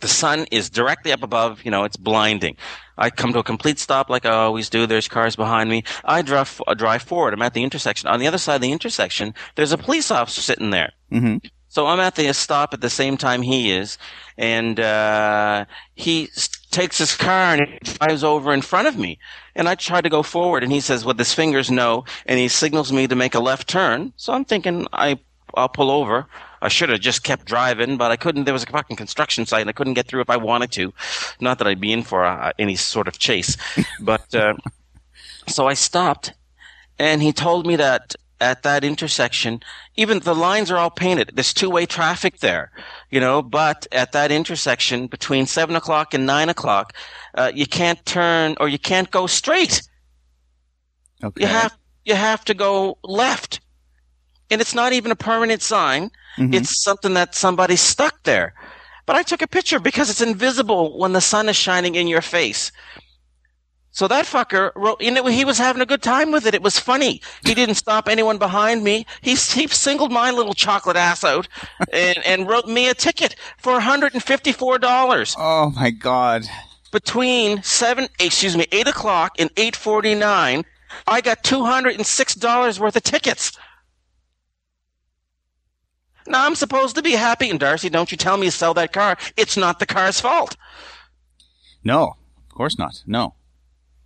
The 0.01 0.07
sun 0.07 0.45
is 0.51 0.69
directly 0.69 1.11
up 1.11 1.23
above, 1.23 1.65
you 1.65 1.71
know, 1.71 1.85
it's 1.85 1.97
blinding. 1.97 2.55
I 2.99 3.09
come 3.09 3.33
to 3.33 3.39
a 3.39 3.43
complete 3.43 3.79
stop 3.79 4.11
like 4.11 4.27
I 4.27 4.33
always 4.33 4.69
do. 4.69 4.85
There's 4.85 5.07
cars 5.07 5.35
behind 5.35 5.71
me. 5.71 5.83
I 6.05 6.21
drive, 6.21 6.61
uh, 6.67 6.75
drive 6.75 7.01
forward. 7.01 7.33
I'm 7.33 7.41
at 7.41 7.55
the 7.55 7.63
intersection. 7.63 8.09
On 8.09 8.19
the 8.19 8.27
other 8.27 8.37
side 8.37 8.57
of 8.57 8.61
the 8.61 8.71
intersection, 8.71 9.33
there's 9.55 9.71
a 9.71 9.77
police 9.79 10.11
officer 10.11 10.41
sitting 10.41 10.69
there. 10.69 10.91
Mm-hmm. 11.11 11.47
So 11.67 11.87
I'm 11.87 11.99
at 11.99 12.13
the 12.13 12.31
stop 12.33 12.75
at 12.75 12.81
the 12.81 12.91
same 12.91 13.17
time 13.17 13.41
he 13.41 13.71
is, 13.71 13.97
and 14.37 14.79
uh, 14.79 15.65
he 15.95 16.25
s- 16.25 16.49
takes 16.71 16.97
his 16.97 17.15
car 17.15 17.55
and 17.55 17.79
drives 17.81 18.23
over 18.23 18.53
in 18.53 18.61
front 18.61 18.87
of 18.87 18.97
me. 18.97 19.19
And 19.55 19.67
I 19.67 19.75
try 19.75 20.01
to 20.01 20.09
go 20.09 20.23
forward, 20.23 20.63
and 20.63 20.71
he 20.71 20.79
says 20.79 21.05
with 21.05 21.19
his 21.19 21.33
fingers 21.33 21.69
no, 21.69 22.05
and 22.25 22.39
he 22.39 22.47
signals 22.47 22.91
me 22.91 23.07
to 23.07 23.15
make 23.15 23.35
a 23.35 23.39
left 23.39 23.67
turn. 23.67 24.13
So 24.15 24.33
I'm 24.33 24.45
thinking 24.45 24.87
I 24.93 25.19
I'll 25.53 25.69
pull 25.69 25.91
over. 25.91 26.27
I 26.61 26.69
should 26.69 26.89
have 26.89 26.99
just 26.99 27.23
kept 27.23 27.45
driving, 27.45 27.97
but 27.97 28.11
I 28.11 28.15
couldn't. 28.15 28.45
There 28.45 28.53
was 28.53 28.63
a 28.63 28.67
fucking 28.67 28.95
construction 28.95 29.45
site, 29.45 29.61
and 29.61 29.69
I 29.69 29.73
couldn't 29.73 29.95
get 29.95 30.07
through 30.07 30.21
if 30.21 30.29
I 30.29 30.37
wanted 30.37 30.71
to. 30.73 30.93
Not 31.39 31.57
that 31.57 31.67
I'd 31.67 31.81
be 31.81 31.91
in 31.91 32.03
for 32.03 32.23
uh, 32.23 32.51
any 32.59 32.75
sort 32.75 33.07
of 33.07 33.19
chase, 33.19 33.57
but 33.99 34.33
uh, 34.33 34.53
so 35.47 35.67
I 35.67 35.73
stopped, 35.73 36.33
and 36.99 37.21
he 37.21 37.33
told 37.33 37.65
me 37.65 37.75
that 37.77 38.15
at 38.41 38.63
that 38.63 38.83
intersection, 38.83 39.61
even 39.95 40.19
the 40.19 40.35
lines 40.35 40.69
are 40.71 40.77
all 40.77 40.89
painted. 40.89 41.31
There's 41.33 41.53
two-way 41.53 41.85
traffic 41.85 42.39
there, 42.39 42.71
you 43.09 43.19
know. 43.19 43.41
But 43.41 43.87
at 43.91 44.11
that 44.11 44.31
intersection 44.31 45.07
between 45.07 45.45
seven 45.45 45.75
o'clock 45.75 46.13
and 46.13 46.25
nine 46.25 46.49
o'clock, 46.49 46.93
uh, 47.35 47.51
you 47.53 47.67
can't 47.67 48.03
turn 48.05 48.55
or 48.59 48.67
you 48.67 48.79
can't 48.79 49.11
go 49.11 49.27
straight. 49.27 49.83
Okay. 51.23 51.41
You 51.41 51.47
have 51.47 51.77
you 52.03 52.15
have 52.15 52.43
to 52.45 52.53
go 52.53 52.97
left, 53.03 53.61
and 54.49 54.59
it's 54.59 54.73
not 54.73 54.91
even 54.91 55.11
a 55.11 55.15
permanent 55.15 55.61
sign. 55.61 56.09
Mhm. 56.37 56.55
It's 56.55 56.83
something 56.83 57.13
that 57.13 57.35
somebody 57.35 57.75
stuck 57.75 58.23
there. 58.23 58.53
But 59.05 59.15
I 59.15 59.23
took 59.23 59.41
a 59.41 59.47
picture 59.47 59.79
because 59.79 60.09
it's 60.09 60.21
invisible 60.21 60.97
when 60.97 61.13
the 61.13 61.21
sun 61.21 61.49
is 61.49 61.55
shining 61.55 61.95
in 61.95 62.07
your 62.07 62.21
face. 62.21 62.71
So 63.93 64.07
that 64.07 64.25
fucker 64.25 64.71
wrote, 64.75 65.01
you 65.01 65.11
know, 65.11 65.25
he 65.25 65.43
was 65.43 65.57
having 65.57 65.81
a 65.81 65.85
good 65.85 66.01
time 66.01 66.31
with 66.31 66.45
it. 66.45 66.55
It 66.55 66.61
was 66.61 66.79
funny. 66.79 67.21
He 67.45 67.53
didn't 67.53 67.75
stop 67.75 68.07
anyone 68.07 68.37
behind 68.37 68.83
me. 68.85 69.05
He, 69.21 69.31
he 69.31 69.67
singled 69.67 70.13
my 70.13 70.31
little 70.31 70.53
chocolate 70.53 70.95
ass 70.95 71.25
out 71.25 71.49
and, 71.91 72.17
and 72.25 72.47
wrote 72.47 72.67
me 72.67 72.87
a 72.87 72.93
ticket 72.93 73.35
for 73.57 73.77
$154 73.79 75.35
Oh 75.37 75.71
my 75.71 75.89
God. 75.91 76.43
between 76.93 77.61
seven, 77.63 78.07
excuse 78.17 78.55
me, 78.55 78.65
eight 78.71 78.87
o'clock 78.87 79.33
and 79.37 79.49
849. 79.57 80.63
I 81.07 81.21
got 81.21 81.43
$206 81.43 82.79
worth 82.79 82.95
of 82.95 83.03
tickets. 83.03 83.51
Now 86.27 86.45
I'm 86.45 86.55
supposed 86.55 86.95
to 86.95 87.01
be 87.01 87.11
happy, 87.13 87.49
and 87.49 87.59
Darcy, 87.59 87.89
don't 87.89 88.11
you 88.11 88.17
tell 88.17 88.37
me 88.37 88.45
to 88.47 88.51
sell 88.51 88.73
that 88.75 88.93
car. 88.93 89.17
It's 89.35 89.57
not 89.57 89.79
the 89.79 89.85
car's 89.85 90.21
fault. 90.21 90.55
No, 91.83 92.15
of 92.49 92.55
course 92.55 92.77
not. 92.77 93.03
No. 93.05 93.35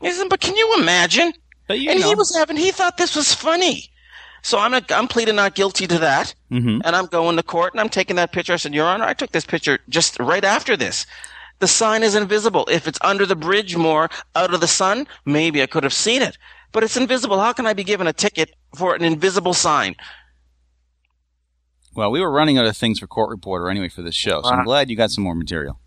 He 0.06 0.12
said, 0.12 0.30
but 0.30 0.40
can 0.40 0.56
you 0.56 0.76
imagine? 0.78 1.34
But 1.68 1.80
you 1.80 1.90
and 1.90 2.00
know. 2.00 2.10
he 2.10 2.14
was 2.14 2.36
having, 2.36 2.58
he 2.58 2.70
thought 2.70 2.98
this 2.98 3.16
was 3.16 3.34
funny. 3.34 3.90
So 4.44 4.60
I'm, 4.60 4.76
a, 4.76 4.82
I'm 4.90 5.08
pleading 5.08 5.36
not 5.36 5.56
guilty 5.56 5.88
to 5.88 5.98
that, 5.98 6.36
hmm 6.50 6.80
and 6.86 6.96
I'm 6.96 7.08
going 7.08 7.36
to 7.38 7.44
court, 7.44 7.74
and 7.74 7.82
I'm 7.82 7.90
taking 7.90 8.16
that 8.18 8.32
picture. 8.32 8.54
I 8.54 8.58
said, 8.58 8.76
Your 8.76 8.86
Honor, 8.86 9.06
I 9.06 9.14
took 9.14 9.32
this 9.32 9.46
picture 9.46 9.80
just 9.90 10.20
right 10.20 10.44
after 10.44 10.78
this. 10.78 11.08
The 11.58 11.68
sign 11.68 12.04
is 12.04 12.14
invisible. 12.14 12.68
If 12.70 12.88
it's 12.88 13.00
under 13.02 13.26
the 13.26 13.36
bridge 13.36 13.76
more, 13.76 14.10
out 14.36 14.54
of 14.54 14.62
the 14.62 14.68
sun, 14.68 15.08
maybe 15.26 15.64
I 15.64 15.66
could 15.66 15.84
have 15.84 15.94
seen 15.94 16.22
it. 16.22 16.38
But 16.72 16.84
it's 16.84 16.98
invisible. 16.98 17.40
How 17.40 17.54
can 17.54 17.66
I 17.66 17.74
be 17.74 17.84
given 17.84 18.06
a 18.06 18.14
ticket 18.14 18.54
for 18.76 18.94
an 18.94 19.04
invisible 19.04 19.56
sign? 19.56 19.96
Well, 21.96 22.12
we 22.12 22.22
were 22.22 22.32
running 22.32 22.60
out 22.60 22.68
of 22.68 22.78
things 22.78 23.00
for 23.00 23.08
court 23.08 23.32
reporter 23.32 23.72
anyway 23.72 23.90
for 23.90 24.04
this 24.04 24.16
show, 24.16 24.44
so 24.44 24.50
I'm 24.50 24.66
glad 24.66 24.92
you 24.92 24.96
got 24.98 25.10
some 25.10 25.24
more 25.24 25.34
material. 25.34 25.80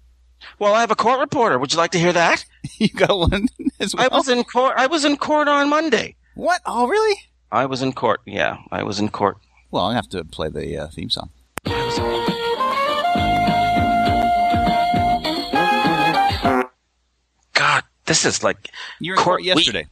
Well, 0.58 0.74
I 0.74 0.80
have 0.80 0.90
a 0.90 0.96
court 0.96 1.20
reporter. 1.20 1.58
Would 1.58 1.72
you 1.72 1.78
like 1.78 1.92
to 1.92 1.98
hear 1.98 2.12
that? 2.12 2.44
you 2.78 2.88
got 2.88 3.16
one 3.16 3.48
as 3.80 3.94
well. 3.94 4.08
I 4.10 4.16
was 4.16 4.28
in 4.28 4.44
court. 4.44 4.74
I 4.76 4.86
was 4.86 5.04
in 5.04 5.16
court 5.16 5.48
on 5.48 5.68
Monday. 5.68 6.16
What? 6.34 6.60
Oh, 6.66 6.86
really? 6.86 7.20
I 7.50 7.66
was 7.66 7.82
in 7.82 7.92
court. 7.92 8.20
Yeah, 8.26 8.58
I 8.70 8.82
was 8.82 9.00
in 9.00 9.08
court. 9.08 9.38
Well, 9.70 9.84
I 9.84 9.94
have 9.94 10.08
to 10.10 10.24
play 10.24 10.48
the 10.48 10.76
uh, 10.78 10.88
theme 10.88 11.10
song. 11.10 11.30
God, 17.54 17.82
this 18.06 18.24
is 18.24 18.42
like 18.42 18.70
You 19.00 19.12
were 19.12 19.16
in 19.16 19.22
court 19.22 19.24
Court 19.24 19.42
yesterday. 19.44 19.86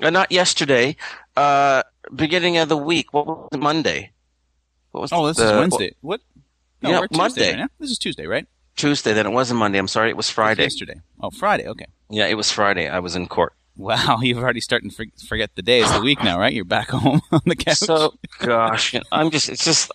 uh, 0.00 0.10
not 0.10 0.32
yesterday. 0.32 0.96
Uh, 1.36 1.82
beginning 2.14 2.56
of 2.58 2.68
the 2.68 2.76
week. 2.76 3.12
What 3.12 3.26
was 3.26 3.48
it, 3.52 3.58
Monday? 3.58 4.12
What 4.90 5.02
was 5.02 5.12
oh, 5.12 5.26
this 5.26 5.36
the, 5.36 5.44
is 5.44 5.52
Wednesday. 5.52 5.94
What? 6.00 6.20
No, 6.82 6.90
yeah, 6.90 7.06
Monday. 7.12 7.60
Right 7.60 7.70
this 7.78 7.90
is 7.90 7.98
Tuesday, 7.98 8.26
right? 8.26 8.46
Tuesday. 8.78 9.12
Then 9.12 9.26
it 9.26 9.32
wasn't 9.32 9.58
Monday. 9.58 9.78
I'm 9.78 9.88
sorry. 9.88 10.08
It 10.08 10.16
was 10.16 10.30
Friday. 10.30 10.64
Was 10.64 10.74
yesterday. 10.74 11.00
Oh, 11.20 11.30
Friday. 11.30 11.68
Okay. 11.68 11.86
Yeah, 12.08 12.26
it 12.26 12.34
was 12.34 12.50
Friday. 12.50 12.88
I 12.88 13.00
was 13.00 13.14
in 13.14 13.26
court. 13.26 13.52
Wow, 13.76 14.18
you've 14.22 14.38
already 14.38 14.60
starting 14.60 14.90
to 14.90 15.06
forget 15.26 15.54
the 15.54 15.62
days, 15.62 15.86
of 15.88 15.94
the 15.94 16.00
week 16.00 16.22
now, 16.22 16.38
right? 16.38 16.52
You're 16.52 16.64
back 16.64 16.88
home 16.90 17.20
on 17.30 17.40
the 17.46 17.56
couch. 17.56 17.78
So, 17.78 18.14
gosh, 18.40 18.94
I'm 19.12 19.30
just, 19.30 19.48
it's 19.48 19.64
just, 19.64 19.92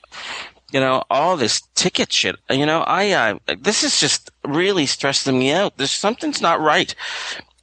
you 0.71 0.79
know, 0.79 1.03
all 1.09 1.35
this 1.35 1.61
ticket 1.75 2.11
shit. 2.11 2.37
You 2.49 2.65
know, 2.65 2.81
I, 2.87 3.11
uh, 3.11 3.37
this 3.59 3.83
is 3.83 3.99
just 3.99 4.31
really 4.45 4.85
stressing 4.85 5.37
me 5.37 5.51
out. 5.51 5.77
There's 5.77 5.91
something's 5.91 6.41
not 6.41 6.61
right. 6.61 6.95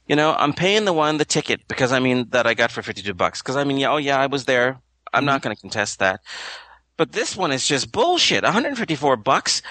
You 0.07 0.15
know, 0.15 0.35
I'm 0.37 0.53
paying 0.53 0.85
the 0.85 0.93
one 0.93 1.17
the 1.17 1.25
ticket 1.25 1.67
because 1.67 1.91
I 1.91 1.99
mean 1.99 2.27
that 2.29 2.45
I 2.45 2.53
got 2.53 2.71
for 2.71 2.81
52 2.81 3.13
bucks. 3.13 3.41
Because 3.41 3.55
I 3.55 3.63
mean, 3.63 3.77
yeah, 3.77 3.91
oh 3.91 3.97
yeah, 3.97 4.19
I 4.19 4.27
was 4.27 4.45
there. 4.45 4.79
I'm 5.13 5.25
not 5.25 5.39
mm-hmm. 5.39 5.47
going 5.47 5.55
to 5.55 5.61
contest 5.61 5.99
that. 5.99 6.21
But 6.97 7.13
this 7.13 7.35
one 7.35 7.51
is 7.51 7.67
just 7.67 7.91
bullshit. 7.91 8.43
154 8.43 9.17
bucks. 9.17 9.61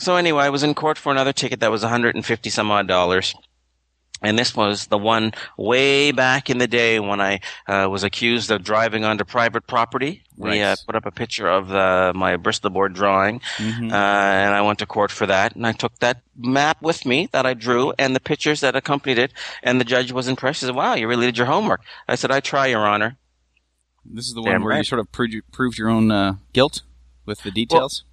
So 0.00 0.16
anyway, 0.16 0.44
I 0.44 0.48
was 0.48 0.62
in 0.62 0.74
court 0.74 0.96
for 0.96 1.12
another 1.12 1.32
ticket 1.32 1.60
that 1.60 1.70
was 1.70 1.82
150 1.82 2.50
some 2.50 2.70
odd 2.70 2.88
dollars. 2.88 3.34
And 4.22 4.38
this 4.38 4.54
was 4.54 4.86
the 4.86 4.98
one 4.98 5.32
way 5.56 6.12
back 6.12 6.50
in 6.50 6.58
the 6.58 6.66
day 6.66 7.00
when 7.00 7.20
I 7.20 7.40
uh, 7.66 7.88
was 7.90 8.02
accused 8.02 8.50
of 8.50 8.62
driving 8.62 9.04
onto 9.04 9.24
private 9.24 9.66
property. 9.66 10.22
Right. 10.36 10.52
We 10.52 10.62
uh, 10.62 10.76
put 10.86 10.94
up 10.94 11.06
a 11.06 11.10
picture 11.10 11.48
of 11.48 11.68
the, 11.68 12.12
my 12.14 12.36
Bristol 12.36 12.70
board 12.70 12.92
drawing, 12.94 13.40
mm-hmm. 13.56 13.90
uh, 13.90 13.94
and 13.94 14.54
I 14.54 14.60
went 14.62 14.78
to 14.80 14.86
court 14.86 15.10
for 15.10 15.26
that. 15.26 15.54
And 15.54 15.66
I 15.66 15.72
took 15.72 15.98
that 16.00 16.22
map 16.36 16.82
with 16.82 17.06
me 17.06 17.28
that 17.32 17.46
I 17.46 17.54
drew 17.54 17.92
and 17.98 18.14
the 18.14 18.20
pictures 18.20 18.60
that 18.60 18.76
accompanied 18.76 19.18
it. 19.18 19.32
And 19.62 19.80
the 19.80 19.86
judge 19.86 20.12
was 20.12 20.28
impressed. 20.28 20.60
He 20.60 20.66
said, 20.66 20.74
"Wow, 20.74 20.94
you 20.94 21.08
really 21.08 21.26
did 21.26 21.38
your 21.38 21.46
homework." 21.46 21.80
I 22.06 22.14
said, 22.14 22.30
"I 22.30 22.40
try, 22.40 22.66
Your 22.66 22.86
Honor." 22.86 23.16
This 24.04 24.26
is 24.26 24.34
the 24.34 24.42
one 24.42 24.52
Damn 24.52 24.62
where 24.62 24.70
right. 24.70 24.78
you 24.78 24.84
sort 24.84 25.00
of 25.00 25.12
proved, 25.12 25.34
proved 25.52 25.78
your 25.78 25.88
own 25.88 26.10
uh, 26.10 26.34
guilt 26.52 26.82
with 27.24 27.42
the 27.42 27.50
details. 27.50 28.04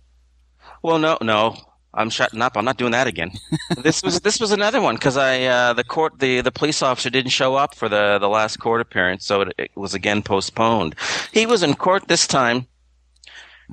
Well, 0.81 0.99
well, 0.99 0.99
no, 0.99 1.17
no. 1.21 1.57
I'm 1.97 2.11
shutting 2.11 2.41
up. 2.41 2.55
I'm 2.55 2.63
not 2.63 2.77
doing 2.77 2.91
that 2.91 3.07
again. 3.07 3.31
this 3.77 4.03
was 4.03 4.21
this 4.21 4.39
was 4.39 4.51
another 4.51 4.79
one 4.79 4.95
because 4.95 5.17
I 5.17 5.43
uh, 5.43 5.73
the 5.73 5.83
court 5.83 6.19
the 6.19 6.41
the 6.41 6.51
police 6.51 6.81
officer 6.83 7.09
didn't 7.09 7.31
show 7.31 7.55
up 7.55 7.73
for 7.73 7.89
the 7.89 8.19
the 8.19 8.29
last 8.29 8.57
court 8.57 8.81
appearance, 8.81 9.25
so 9.25 9.41
it, 9.41 9.53
it 9.57 9.71
was 9.75 9.95
again 9.95 10.21
postponed. 10.21 10.95
He 11.33 11.47
was 11.47 11.63
in 11.63 11.73
court 11.73 12.07
this 12.07 12.27
time, 12.27 12.67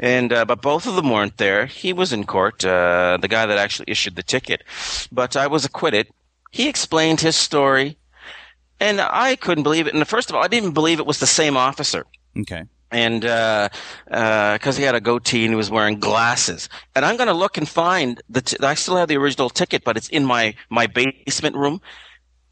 and 0.00 0.32
uh, 0.32 0.46
but 0.46 0.62
both 0.62 0.86
of 0.86 0.96
them 0.96 1.10
weren't 1.10 1.36
there. 1.36 1.66
He 1.66 1.92
was 1.92 2.12
in 2.14 2.24
court, 2.24 2.64
uh, 2.64 3.18
the 3.20 3.28
guy 3.28 3.44
that 3.44 3.58
actually 3.58 3.86
issued 3.88 4.16
the 4.16 4.22
ticket, 4.22 4.64
but 5.12 5.36
I 5.36 5.46
was 5.46 5.66
acquitted. 5.66 6.08
He 6.50 6.68
explained 6.68 7.20
his 7.20 7.36
story, 7.36 7.98
and 8.80 9.00
I 9.00 9.36
couldn't 9.36 9.64
believe 9.64 9.86
it. 9.86 9.94
And 9.94 10.08
first 10.08 10.30
of 10.30 10.36
all, 10.36 10.42
I 10.42 10.48
didn't 10.48 10.72
believe 10.72 10.98
it 10.98 11.06
was 11.06 11.18
the 11.18 11.26
same 11.26 11.58
officer. 11.58 12.06
Okay 12.40 12.64
and 12.94 13.22
because 13.22 13.70
uh, 14.10 14.70
uh, 14.70 14.72
he 14.72 14.82
had 14.82 14.94
a 14.94 15.00
goatee 15.00 15.44
and 15.44 15.52
he 15.52 15.56
was 15.56 15.70
wearing 15.70 15.98
glasses. 15.98 16.68
And 16.94 17.04
I'm 17.04 17.16
going 17.16 17.26
to 17.26 17.34
look 17.34 17.58
and 17.58 17.68
find 17.68 18.22
the. 18.28 18.40
T- 18.40 18.56
I 18.60 18.74
still 18.74 18.96
have 18.96 19.08
the 19.08 19.16
original 19.16 19.50
ticket, 19.50 19.84
but 19.84 19.96
it's 19.96 20.08
in 20.08 20.24
my 20.24 20.54
my 20.70 20.86
basement 20.86 21.56
room. 21.56 21.80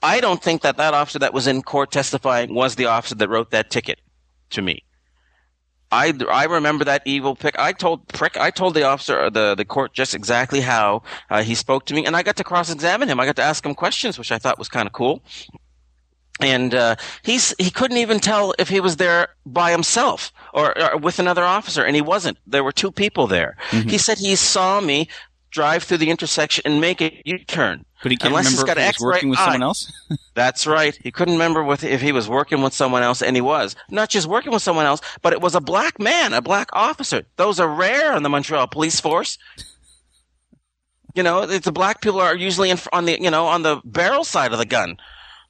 I 0.03 0.21
don't 0.21 0.43
think 0.43 0.63
that 0.63 0.77
that 0.79 0.95
officer 0.95 1.21
that 1.21 1.33
was 1.33 1.47
in 1.47 1.63
court 1.63 1.93
testifying 1.93 2.55
was 2.55 2.75
the 2.75 2.87
officer 2.87 3.15
that 3.15 3.29
wrote 3.29 3.53
that 3.53 3.71
ticket 3.71 4.01
to 4.51 4.61
me. 4.61 4.83
I, 5.93 6.15
I 6.31 6.45
remember 6.45 6.87
that 6.87 7.03
evil 7.05 7.37
pick. 7.37 7.57
I 7.59 7.73
told 7.73 8.09
prick. 8.09 8.37
I 8.37 8.51
told 8.51 8.75
the 8.75 8.85
officer, 8.85 9.31
the 9.31 9.55
the 9.55 9.65
court, 9.65 9.93
just 9.93 10.15
exactly 10.15 10.61
how 10.61 11.03
uh, 11.31 11.43
he 11.43 11.55
spoke 11.55 11.87
to 11.87 11.95
me, 11.95 12.05
and 12.05 12.17
I 12.17 12.23
got 12.23 12.37
to 12.37 12.45
cross 12.45 12.73
examine 12.73 13.09
him. 13.09 13.21
I 13.21 13.27
got 13.27 13.37
to 13.37 13.43
ask 13.43 13.65
him 13.65 13.75
questions, 13.75 14.19
which 14.19 14.33
I 14.33 14.39
thought 14.39 14.59
was 14.59 14.69
kind 14.69 14.87
of 14.87 14.93
cool 14.93 15.23
and 16.41 16.75
uh, 16.75 16.97
he's 17.23 17.55
he 17.59 17.71
couldn't 17.71 17.99
even 17.99 18.19
tell 18.19 18.55
if 18.59 18.69
he 18.69 18.81
was 18.81 18.97
there 18.97 19.29
by 19.47 19.71
himself 19.71 20.33
or, 20.53 20.77
or, 20.81 20.97
with 20.97 21.19
another 21.19 21.45
officer, 21.45 21.85
and 21.85 21.95
he 21.95 22.03
wasn't. 22.03 22.39
There 22.47 22.65
were 22.65 22.73
two 22.73 22.91
people 22.91 23.27
there. 23.27 23.57
Mm-hmm. 23.71 23.89
He 23.89 23.99
said 23.99 24.19
he 24.19 24.35
saw 24.37 24.81
me 24.81 25.09
drive 25.51 25.83
through 25.85 25.99
the 25.99 26.11
intersection 26.11 26.62
and 26.65 26.81
make 26.81 27.01
a 27.01 27.23
U-turn. 27.25 27.85
But 28.03 28.11
he 28.11 28.17
can't 28.17 28.31
Unless 28.31 28.47
remember 28.47 28.67
he's 28.67 28.75
got 28.75 28.79
if 28.79 28.97
he 28.97 29.05
was 29.05 29.15
working 29.15 29.29
with 29.29 29.39
eye. 29.39 29.45
someone 29.45 29.62
else. 29.62 29.93
That's 30.35 30.67
right. 30.67 30.99
He 31.03 31.12
couldn't 31.12 31.35
remember 31.35 31.62
with, 31.62 31.85
if 31.85 32.01
he 32.01 32.11
was 32.11 32.29
working 32.29 32.62
with 32.62 32.73
someone 32.73 33.03
else, 33.03 33.23
and 33.23 33.37
he 33.37 33.42
was 33.42 33.77
not 33.90 34.09
just 34.09 34.27
working 34.27 34.51
with 34.53 34.62
someone 34.62 34.87
else, 34.87 35.01
but 35.21 35.33
it 35.33 35.40
was 35.40 35.55
a 35.55 35.61
black 35.61 36.01
man, 36.01 36.33
a 36.33 36.42
black 36.42 36.71
officer. 36.73 37.23
Those 37.37 37.61
are 37.61 37.68
rare 37.68 38.16
in 38.16 38.25
the 38.25 38.29
Montreal 38.29 38.66
police 38.66 38.99
force. 38.99 39.38
You 41.14 41.23
know, 41.23 41.47
the 41.47 41.71
black 41.71 42.01
people 42.01 42.21
are 42.21 42.35
usually 42.35 42.71
in, 42.71 42.79
on 42.92 43.05
the 43.05 43.21
you 43.21 43.31
know 43.31 43.47
on 43.47 43.62
the 43.62 43.81
barrel 43.85 44.25
side 44.25 44.53
of 44.53 44.59
the 44.59 44.64
gun. 44.64 44.97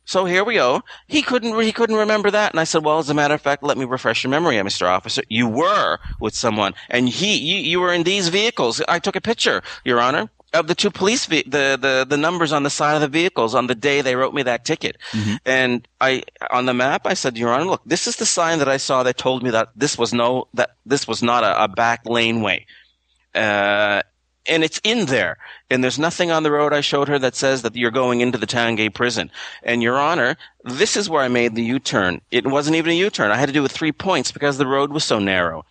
So 0.04 0.24
here 0.24 0.44
we 0.44 0.54
go. 0.54 0.82
He 1.06 1.22
couldn't 1.22 1.58
he 1.60 1.72
couldn't 1.72 1.96
remember 1.96 2.30
that, 2.30 2.52
and 2.52 2.60
I 2.60 2.64
said, 2.64 2.84
"Well, 2.84 2.98
as 2.98 3.08
a 3.08 3.14
matter 3.14 3.34
of 3.34 3.40
fact, 3.40 3.62
let 3.62 3.78
me 3.78 3.84
refresh 3.84 4.24
your 4.24 4.30
memory, 4.30 4.56
Mr. 4.56 4.88
Officer. 4.88 5.22
You 5.28 5.46
were 5.46 5.98
with 6.20 6.34
someone, 6.34 6.74
and 6.90 7.08
he 7.08 7.36
you, 7.36 7.56
you 7.58 7.80
were 7.80 7.92
in 7.92 8.02
these 8.02 8.28
vehicles. 8.28 8.82
I 8.88 8.98
took 8.98 9.16
a 9.16 9.20
picture, 9.20 9.62
Your 9.84 10.00
Honor, 10.00 10.28
of 10.52 10.66
the 10.66 10.74
two 10.74 10.90
police 10.90 11.26
ve- 11.26 11.44
the 11.46 11.78
the 11.80 12.04
the 12.08 12.16
numbers 12.16 12.52
on 12.52 12.64
the 12.64 12.70
side 12.70 12.94
of 12.94 13.00
the 13.00 13.08
vehicles 13.08 13.54
on 13.54 13.68
the 13.68 13.74
day 13.74 14.00
they 14.00 14.16
wrote 14.16 14.34
me 14.34 14.42
that 14.42 14.64
ticket. 14.64 14.96
Mm-hmm. 15.12 15.36
And 15.46 15.88
I 16.00 16.24
on 16.50 16.66
the 16.66 16.74
map, 16.74 17.06
I 17.06 17.14
said, 17.14 17.38
Your 17.38 17.52
Honor, 17.52 17.66
look, 17.66 17.82
this 17.86 18.06
is 18.06 18.16
the 18.16 18.26
sign 18.26 18.58
that 18.58 18.68
I 18.68 18.78
saw 18.78 19.02
that 19.04 19.16
told 19.16 19.42
me 19.42 19.50
that 19.50 19.70
this 19.76 19.96
was 19.96 20.12
no 20.12 20.48
that 20.54 20.76
this 20.84 21.06
was 21.06 21.22
not 21.22 21.44
a, 21.44 21.64
a 21.64 21.68
back 21.68 22.02
laneway." 22.06 22.66
Uh, 23.34 24.02
and 24.46 24.64
it's 24.64 24.80
in 24.84 25.06
there. 25.06 25.38
And 25.70 25.82
there's 25.82 25.98
nothing 25.98 26.30
on 26.30 26.42
the 26.42 26.50
road 26.50 26.72
I 26.72 26.80
showed 26.80 27.08
her 27.08 27.18
that 27.18 27.34
says 27.34 27.62
that 27.62 27.76
you're 27.76 27.90
going 27.90 28.20
into 28.20 28.38
the 28.38 28.46
Tanguay 28.46 28.92
prison. 28.92 29.30
And 29.62 29.82
Your 29.82 29.98
Honor, 29.98 30.36
this 30.64 30.96
is 30.96 31.08
where 31.08 31.22
I 31.22 31.28
made 31.28 31.54
the 31.54 31.62
U-turn. 31.62 32.20
It 32.30 32.46
wasn't 32.46 32.76
even 32.76 32.92
a 32.92 32.96
U-turn. 32.96 33.30
I 33.30 33.36
had 33.36 33.46
to 33.46 33.52
do 33.52 33.62
with 33.62 33.72
three 33.72 33.92
points 33.92 34.32
because 34.32 34.58
the 34.58 34.66
road 34.66 34.92
was 34.92 35.04
so 35.04 35.18
narrow. 35.18 35.64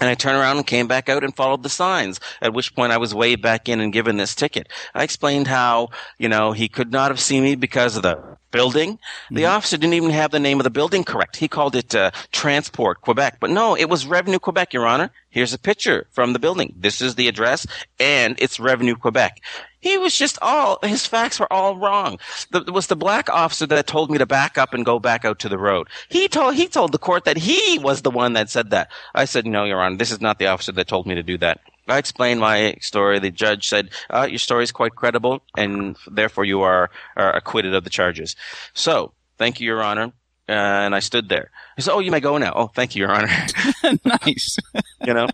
And 0.00 0.08
I 0.08 0.14
turned 0.14 0.38
around 0.38 0.56
and 0.56 0.66
came 0.66 0.88
back 0.88 1.08
out 1.08 1.22
and 1.22 1.36
followed 1.36 1.62
the 1.62 1.68
signs, 1.68 2.20
at 2.40 2.54
which 2.54 2.74
point 2.74 2.92
I 2.92 2.98
was 2.98 3.14
waved 3.14 3.42
back 3.42 3.68
in 3.68 3.80
and 3.80 3.92
given 3.92 4.16
this 4.16 4.34
ticket. 4.34 4.68
I 4.94 5.04
explained 5.04 5.46
how, 5.46 5.90
you 6.18 6.28
know, 6.28 6.52
he 6.52 6.68
could 6.68 6.90
not 6.90 7.10
have 7.10 7.20
seen 7.20 7.44
me 7.44 7.54
because 7.54 7.96
of 7.96 8.02
the 8.02 8.38
building. 8.50 8.98
The 9.30 9.42
mm-hmm. 9.42 9.52
officer 9.52 9.76
didn't 9.76 9.94
even 9.94 10.10
have 10.10 10.30
the 10.30 10.40
name 10.40 10.58
of 10.58 10.64
the 10.64 10.70
building 10.70 11.04
correct. 11.04 11.36
He 11.36 11.48
called 11.48 11.76
it 11.76 11.94
uh, 11.94 12.10
Transport 12.32 13.00
Quebec. 13.02 13.38
But 13.40 13.50
no, 13.50 13.76
it 13.76 13.88
was 13.88 14.06
Revenue 14.06 14.38
Quebec, 14.38 14.72
Your 14.72 14.86
Honor. 14.86 15.10
Here's 15.28 15.52
a 15.52 15.58
picture 15.58 16.06
from 16.10 16.32
the 16.32 16.38
building. 16.38 16.74
This 16.76 17.00
is 17.00 17.14
the 17.14 17.28
address, 17.28 17.66
and 18.00 18.36
it's 18.40 18.58
Revenue 18.58 18.96
Quebec. 18.96 19.40
He 19.80 19.96
was 19.98 20.16
just 20.16 20.38
all, 20.42 20.78
his 20.82 21.06
facts 21.06 21.40
were 21.40 21.52
all 21.52 21.76
wrong. 21.76 22.18
The, 22.50 22.60
it 22.60 22.70
was 22.70 22.86
the 22.86 22.96
black 22.96 23.30
officer 23.30 23.66
that 23.66 23.86
told 23.86 24.10
me 24.10 24.18
to 24.18 24.26
back 24.26 24.58
up 24.58 24.74
and 24.74 24.84
go 24.84 24.98
back 24.98 25.24
out 25.24 25.38
to 25.40 25.48
the 25.48 25.58
road. 25.58 25.88
He 26.08 26.28
told, 26.28 26.54
he 26.54 26.68
told 26.68 26.92
the 26.92 26.98
court 26.98 27.24
that 27.24 27.38
he 27.38 27.78
was 27.78 28.02
the 28.02 28.10
one 28.10 28.34
that 28.34 28.50
said 28.50 28.70
that. 28.70 28.90
I 29.14 29.24
said, 29.24 29.46
no, 29.46 29.64
Your 29.64 29.80
Honor, 29.80 29.96
this 29.96 30.10
is 30.10 30.20
not 30.20 30.38
the 30.38 30.46
officer 30.46 30.72
that 30.72 30.88
told 30.88 31.06
me 31.06 31.14
to 31.14 31.22
do 31.22 31.38
that. 31.38 31.60
I 31.88 31.98
explained 31.98 32.40
my 32.40 32.76
story. 32.80 33.18
The 33.18 33.30
judge 33.30 33.66
said, 33.68 33.90
uh, 34.10 34.28
your 34.28 34.38
story 34.38 34.64
is 34.64 34.70
quite 34.70 34.94
credible 34.94 35.42
and 35.56 35.96
therefore 36.06 36.44
you 36.44 36.60
are, 36.60 36.90
are 37.16 37.34
acquitted 37.34 37.74
of 37.74 37.84
the 37.84 37.90
charges. 37.90 38.36
So, 38.74 39.12
thank 39.38 39.60
you, 39.60 39.66
Your 39.66 39.82
Honor. 39.82 40.12
Uh, 40.48 40.82
and 40.82 40.96
I 40.96 40.98
stood 40.98 41.28
there. 41.28 41.52
He 41.76 41.82
said, 41.82 41.92
"Oh, 41.92 42.00
you 42.00 42.10
may 42.10 42.18
go 42.18 42.36
now." 42.36 42.52
Oh, 42.56 42.66
thank 42.66 42.96
you, 42.96 43.02
Your 43.02 43.12
Honor. 43.12 43.30
nice. 44.04 44.58
you 45.06 45.14
know. 45.14 45.28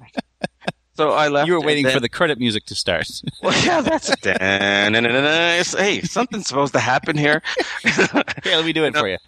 So 0.97 1.11
I 1.11 1.29
left. 1.29 1.47
You 1.47 1.55
were 1.55 1.61
waiting 1.61 1.85
then, 1.85 1.95
for 1.95 2.01
the 2.01 2.09
credit 2.09 2.39
music 2.39 2.65
to 2.67 2.75
start. 2.75 3.09
well, 3.43 3.65
yeah, 3.65 3.81
that's 3.83 4.11
it. 4.11 4.25
hey, 5.75 6.01
something's 6.03 6.47
supposed 6.47 6.73
to 6.73 6.81
happen 6.81 7.17
here. 7.17 7.43
here, 7.83 8.57
let 8.57 8.65
me 8.65 8.73
do 8.73 8.85
it 8.85 8.97
for 8.97 9.09
you. 9.09 9.19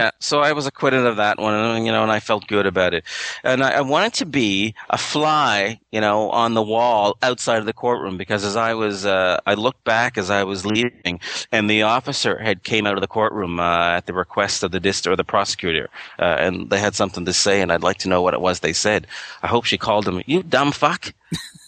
Yeah, 0.00 0.10
so 0.18 0.40
I 0.40 0.52
was 0.52 0.66
acquitted 0.66 1.04
of 1.04 1.16
that 1.16 1.38
one, 1.38 1.84
you 1.84 1.92
know, 1.92 2.02
and 2.02 2.10
I 2.10 2.20
felt 2.20 2.46
good 2.46 2.64
about 2.64 2.94
it. 2.94 3.04
And 3.44 3.62
I, 3.62 3.72
I, 3.72 3.80
wanted 3.82 4.14
to 4.14 4.24
be 4.24 4.74
a 4.88 4.96
fly, 4.96 5.78
you 5.92 6.00
know, 6.00 6.30
on 6.30 6.54
the 6.54 6.62
wall 6.62 7.18
outside 7.20 7.58
of 7.58 7.66
the 7.66 7.74
courtroom 7.74 8.16
because 8.16 8.42
as 8.42 8.56
I 8.56 8.72
was, 8.72 9.04
uh, 9.04 9.40
I 9.44 9.52
looked 9.52 9.84
back 9.84 10.16
as 10.16 10.30
I 10.30 10.44
was 10.44 10.64
leaving, 10.64 11.20
and 11.52 11.68
the 11.68 11.82
officer 11.82 12.38
had 12.38 12.62
came 12.62 12.86
out 12.86 12.94
of 12.94 13.02
the 13.02 13.06
courtroom 13.06 13.60
uh, 13.60 13.98
at 13.98 14.06
the 14.06 14.14
request 14.14 14.62
of 14.62 14.70
the 14.70 14.80
district 14.80 15.12
or 15.12 15.16
the 15.16 15.24
prosecutor, 15.24 15.90
uh, 16.18 16.36
and 16.38 16.70
they 16.70 16.78
had 16.78 16.94
something 16.94 17.26
to 17.26 17.34
say, 17.34 17.60
and 17.60 17.70
I'd 17.70 17.82
like 17.82 17.98
to 17.98 18.08
know 18.08 18.22
what 18.22 18.32
it 18.32 18.40
was 18.40 18.60
they 18.60 18.72
said. 18.72 19.06
I 19.42 19.48
hope 19.48 19.66
she 19.66 19.76
called 19.76 20.08
him, 20.08 20.22
"You 20.24 20.42
dumb 20.42 20.72
fuck," 20.72 21.12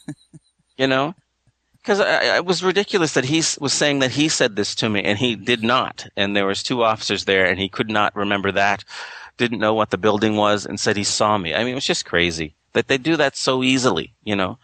you 0.79 0.87
know 0.87 1.15
because 1.83 1.99
it 2.01 2.45
was 2.45 2.63
ridiculous 2.63 3.15
that 3.15 3.25
he 3.25 3.43
was 3.61 3.73
saying 3.73 3.99
that 3.99 4.13
he 4.13 4.29
said 4.29 4.55
this 4.55 4.75
to 4.77 4.89
me 4.89 5.03
and 5.03 5.19
he 5.19 5.35
did 5.35 5.65
not. 5.65 6.07
And 6.17 6.37
there 6.37 6.47
was 6.47 6.63
two 6.63 6.85
officers 6.85 7.25
there 7.25 7.45
and 7.45 7.59
he 7.59 7.69
could 7.69 7.91
not 7.91 8.15
remember 8.15 8.53
that 8.53 8.85
didn't 9.37 9.59
know 9.59 9.75
what 9.75 9.91
the 9.91 9.99
building 9.99 10.37
was 10.37 10.65
and 10.65 10.79
said 10.79 10.97
he 10.97 11.05
saw 11.05 11.37
me. 11.37 11.55
I 11.55 11.65
mean 11.65 11.73
it 11.73 11.75
was 11.75 11.87
just 11.87 12.07
crazy 12.07 12.55
that 12.73 12.87
they 12.87 12.99
do 12.99 13.17
that 13.17 13.37
so 13.37 13.63
easily 13.63 14.15
you 14.23 14.37
know? 14.37 14.59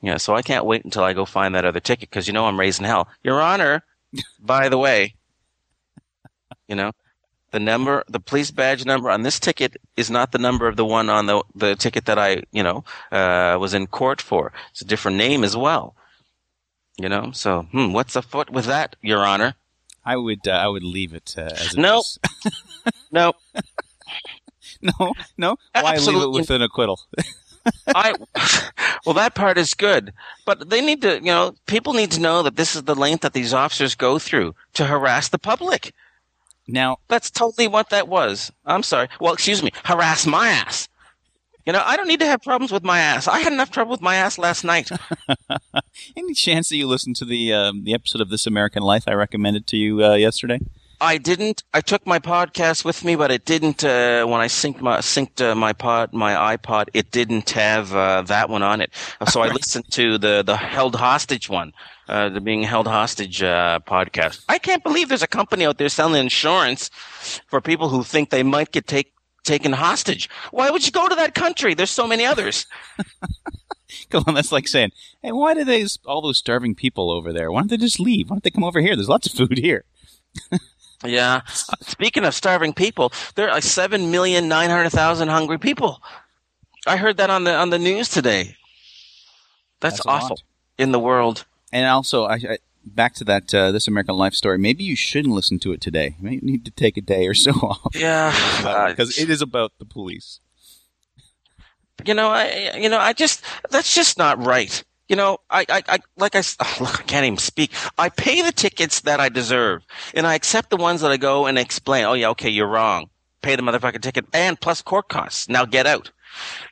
Yeah 0.00 0.16
so 0.16 0.34
i 0.34 0.42
can't 0.42 0.64
wait 0.64 0.84
until 0.84 1.04
i 1.04 1.12
go 1.12 1.26
find 1.26 1.54
that 1.54 1.66
other 1.66 1.80
ticket 1.80 2.08
because 2.08 2.26
you 2.26 2.32
know 2.32 2.46
i'm 2.46 2.58
raising 2.58 2.86
hell. 2.86 3.08
Your 3.22 3.40
honor 3.40 3.84
by 4.40 4.70
the 4.70 4.78
way 4.78 5.14
you 6.66 6.74
know 6.74 6.92
the 7.50 7.60
number 7.60 8.04
the 8.08 8.20
police 8.20 8.50
badge 8.50 8.86
number 8.86 9.10
on 9.10 9.22
this 9.22 9.38
ticket 9.38 9.76
is 9.98 10.10
not 10.10 10.32
the 10.32 10.38
number 10.38 10.66
of 10.66 10.76
the 10.76 10.86
one 10.86 11.10
on 11.10 11.26
the 11.26 11.42
the 11.54 11.76
ticket 11.76 12.06
that 12.06 12.18
i 12.18 12.42
you 12.52 12.62
know 12.62 12.84
uh, 13.10 13.58
was 13.60 13.74
in 13.74 13.86
court 13.86 14.22
for. 14.22 14.52
It's 14.70 14.80
a 14.80 14.86
different 14.86 15.18
name 15.18 15.44
as 15.44 15.54
well 15.54 15.94
you 16.98 17.08
know, 17.08 17.30
so 17.32 17.62
hmm, 17.72 17.92
what's 17.92 18.16
afoot 18.16 18.50
with 18.50 18.66
that, 18.66 18.96
Your 19.02 19.24
Honor? 19.24 19.54
I 20.04 20.16
would. 20.16 20.46
Uh, 20.46 20.52
I 20.52 20.68
would 20.68 20.82
leave 20.82 21.14
it 21.14 21.34
uh, 21.38 21.42
as 21.42 21.74
it 21.74 21.78
Nope. 21.78 22.04
No, 23.12 23.34
no, 24.82 25.12
no. 25.36 25.56
Why 25.74 25.96
leave 25.96 26.22
it 26.22 26.30
with 26.30 26.50
an 26.50 26.62
acquittal? 26.62 26.98
I 27.86 28.14
well, 29.06 29.14
that 29.14 29.34
part 29.34 29.58
is 29.58 29.74
good, 29.74 30.12
but 30.44 30.70
they 30.70 30.80
need 30.80 31.02
to, 31.02 31.16
you 31.16 31.26
know, 31.26 31.54
people 31.66 31.92
need 31.92 32.10
to 32.12 32.20
know 32.20 32.42
that 32.42 32.56
this 32.56 32.74
is 32.74 32.84
the 32.84 32.94
length 32.94 33.20
that 33.20 33.34
these 33.34 33.54
officers 33.54 33.94
go 33.94 34.18
through 34.18 34.54
to 34.74 34.86
harass 34.86 35.28
the 35.28 35.38
public. 35.38 35.94
Now, 36.66 36.98
That's 37.08 37.30
totally 37.30 37.68
what 37.68 37.90
that 37.90 38.08
was. 38.08 38.50
I'm 38.64 38.82
sorry. 38.82 39.08
Well, 39.20 39.34
excuse 39.34 39.62
me, 39.62 39.72
harass 39.84 40.26
my 40.26 40.48
ass. 40.48 40.88
You 41.64 41.72
know, 41.72 41.82
I 41.84 41.96
don't 41.96 42.08
need 42.08 42.20
to 42.20 42.26
have 42.26 42.42
problems 42.42 42.72
with 42.72 42.82
my 42.82 42.98
ass. 42.98 43.28
I 43.28 43.38
had 43.38 43.52
enough 43.52 43.70
trouble 43.70 43.92
with 43.92 44.00
my 44.00 44.16
ass 44.16 44.36
last 44.36 44.64
night. 44.64 44.90
any 46.16 46.34
chance 46.34 46.68
that 46.68 46.76
you 46.76 46.88
listened 46.88 47.16
to 47.16 47.24
the 47.24 47.52
um, 47.52 47.84
the 47.84 47.94
episode 47.94 48.20
of 48.20 48.30
This 48.30 48.46
American 48.46 48.82
Life 48.82 49.04
I 49.06 49.12
recommended 49.12 49.66
to 49.68 49.76
you 49.76 50.04
uh, 50.04 50.14
yesterday? 50.14 50.58
I 51.02 51.18
didn't. 51.18 51.64
I 51.74 51.80
took 51.80 52.06
my 52.06 52.20
podcast 52.20 52.84
with 52.84 53.04
me, 53.04 53.16
but 53.16 53.32
it 53.32 53.44
didn't. 53.44 53.82
Uh, 53.82 54.24
when 54.24 54.40
I 54.40 54.46
synced 54.46 54.80
my 54.80 54.98
synced 54.98 55.40
uh, 55.40 55.54
my 55.56 55.72
pod, 55.72 56.12
my 56.12 56.56
iPod, 56.56 56.88
it 56.94 57.10
didn't 57.10 57.50
have 57.50 57.92
uh, 57.92 58.22
that 58.22 58.48
one 58.48 58.62
on 58.62 58.80
it. 58.80 58.92
So 59.28 59.40
I 59.40 59.48
listened 59.52 59.90
to 59.92 60.16
the 60.16 60.44
the 60.44 60.56
held 60.56 60.94
hostage 60.94 61.48
one, 61.48 61.72
uh, 62.08 62.28
the 62.28 62.40
being 62.40 62.62
held 62.62 62.86
hostage 62.86 63.42
uh, 63.42 63.80
podcast. 63.84 64.44
I 64.48 64.58
can't 64.58 64.84
believe 64.84 65.08
there's 65.08 65.24
a 65.24 65.28
company 65.28 65.64
out 65.64 65.78
there 65.78 65.88
selling 65.88 66.20
insurance 66.20 66.88
for 67.48 67.60
people 67.60 67.88
who 67.88 68.04
think 68.04 68.30
they 68.30 68.44
might 68.44 68.70
get 68.70 68.86
take, 68.86 69.12
taken 69.44 69.72
hostage. 69.72 70.28
Why 70.50 70.70
would 70.70 70.84
you 70.84 70.92
go 70.92 71.08
to 71.08 71.14
that 71.14 71.34
country? 71.34 71.74
There's 71.74 71.90
so 71.90 72.06
many 72.06 72.24
others. 72.24 72.66
Come 74.10 74.24
on, 74.26 74.34
that's 74.34 74.52
like 74.52 74.68
saying, 74.68 74.92
"Hey, 75.22 75.32
why 75.32 75.54
do 75.54 75.64
they 75.64 75.86
all 76.06 76.22
those 76.22 76.38
starving 76.38 76.74
people 76.74 77.10
over 77.10 77.32
there? 77.32 77.50
Why 77.52 77.60
don't 77.60 77.68
they 77.68 77.76
just 77.76 78.00
leave? 78.00 78.30
Why 78.30 78.36
don't 78.36 78.42
they 78.42 78.50
come 78.50 78.64
over 78.64 78.80
here? 78.80 78.96
There's 78.96 79.08
lots 79.08 79.26
of 79.26 79.32
food 79.32 79.58
here." 79.58 79.84
Yeah. 81.04 81.40
Speaking 81.80 82.24
of 82.24 82.34
starving 82.34 82.72
people, 82.74 83.12
there 83.34 83.50
are 83.50 83.60
seven 83.60 84.10
million 84.10 84.48
nine 84.48 84.70
hundred 84.70 84.90
thousand 84.90 85.28
hungry 85.28 85.58
people. 85.58 86.00
I 86.86 86.96
heard 86.96 87.16
that 87.16 87.30
on 87.30 87.44
the 87.44 87.54
on 87.54 87.70
the 87.70 87.78
news 87.78 88.08
today. 88.08 88.56
That's, 89.80 89.96
That's 89.96 90.06
awful 90.06 90.38
in 90.78 90.92
the 90.92 91.00
world. 91.00 91.44
And 91.72 91.86
also, 91.86 92.24
I, 92.24 92.34
I 92.34 92.58
back 92.84 93.14
to 93.14 93.24
that 93.24 93.52
uh, 93.54 93.72
This 93.72 93.86
American 93.88 94.16
Life 94.16 94.34
story. 94.34 94.58
Maybe 94.58 94.84
you 94.84 94.96
shouldn't 94.96 95.34
listen 95.34 95.58
to 95.60 95.72
it 95.72 95.80
today. 95.80 96.16
You 96.18 96.24
may 96.24 96.36
need 96.42 96.64
to 96.64 96.70
take 96.70 96.96
a 96.96 97.00
day 97.00 97.26
or 97.26 97.34
so 97.34 97.50
off 97.62 97.94
Yeah, 97.94 98.88
because 98.90 99.16
it 99.18 99.30
is 99.30 99.42
about 99.42 99.72
the 99.78 99.84
police. 99.84 100.40
you 102.04 102.14
know, 102.14 102.28
I 102.28 102.72
you 102.76 102.88
know, 102.88 102.98
I 102.98 103.12
just 103.12 103.44
that's 103.70 103.94
just 103.94 104.18
not 104.18 104.44
right. 104.44 104.82
You 105.08 105.16
know, 105.16 105.38
I, 105.50 105.66
I, 105.68 105.82
I 105.88 105.98
like 106.16 106.34
I, 106.34 106.38
s- 106.38 106.56
look, 106.80 107.00
I 107.00 107.02
can't 107.02 107.26
even 107.26 107.38
speak. 107.38 107.70
I 107.98 108.08
pay 108.08 108.40
the 108.42 108.52
tickets 108.52 109.00
that 109.02 109.20
I 109.20 109.28
deserve, 109.28 109.82
and 110.14 110.26
I 110.26 110.34
accept 110.34 110.70
the 110.70 110.76
ones 110.76 111.00
that 111.02 111.10
I 111.10 111.16
go 111.18 111.46
and 111.46 111.58
explain. 111.58 112.04
Oh 112.04 112.14
yeah, 112.14 112.30
okay, 112.30 112.48
you're 112.48 112.66
wrong. 112.68 113.10
Pay 113.42 113.56
the 113.56 113.62
motherfucking 113.62 114.00
ticket 114.02 114.24
and 114.32 114.60
plus 114.60 114.82
court 114.82 115.08
costs. 115.08 115.48
Now 115.48 115.64
get 115.64 115.86
out. 115.86 116.10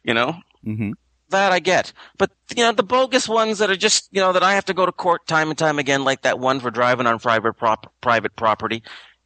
You 0.05 0.15
know, 0.15 0.37
hmm 0.65 0.93
that 1.31 1.53
I 1.53 1.59
get. 1.61 1.93
But 2.19 2.31
you 2.57 2.63
know, 2.63 2.73
the 2.73 2.83
bogus 2.83 3.29
ones 3.29 3.59
that 3.59 3.71
are 3.71 3.77
just 3.77 4.09
you 4.13 4.21
know 4.21 4.33
that 4.33 4.43
I 4.43 4.55
have 4.55 4.65
to 4.67 4.75
go 4.75 4.87
to 4.87 4.93
court 4.93 5.27
time 5.27 5.49
and 5.51 5.59
time 5.59 5.79
again, 5.79 6.05
like 6.05 6.23
that 6.23 6.39
one 6.39 6.61
for 6.61 6.71
driving 6.71 7.07
on 7.07 7.19
private 7.19 7.55
prop- 7.55 7.93
private 8.01 8.37
property. 8.37 8.83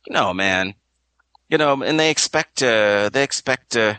You 0.06 0.14
know, 0.14 0.32
man. 0.34 0.74
You 1.48 1.58
know, 1.58 1.82
and 1.82 2.00
they 2.00 2.10
expect 2.10 2.62
uh, 2.62 3.10
they 3.12 3.22
expect 3.22 3.76
uh, 3.76 3.94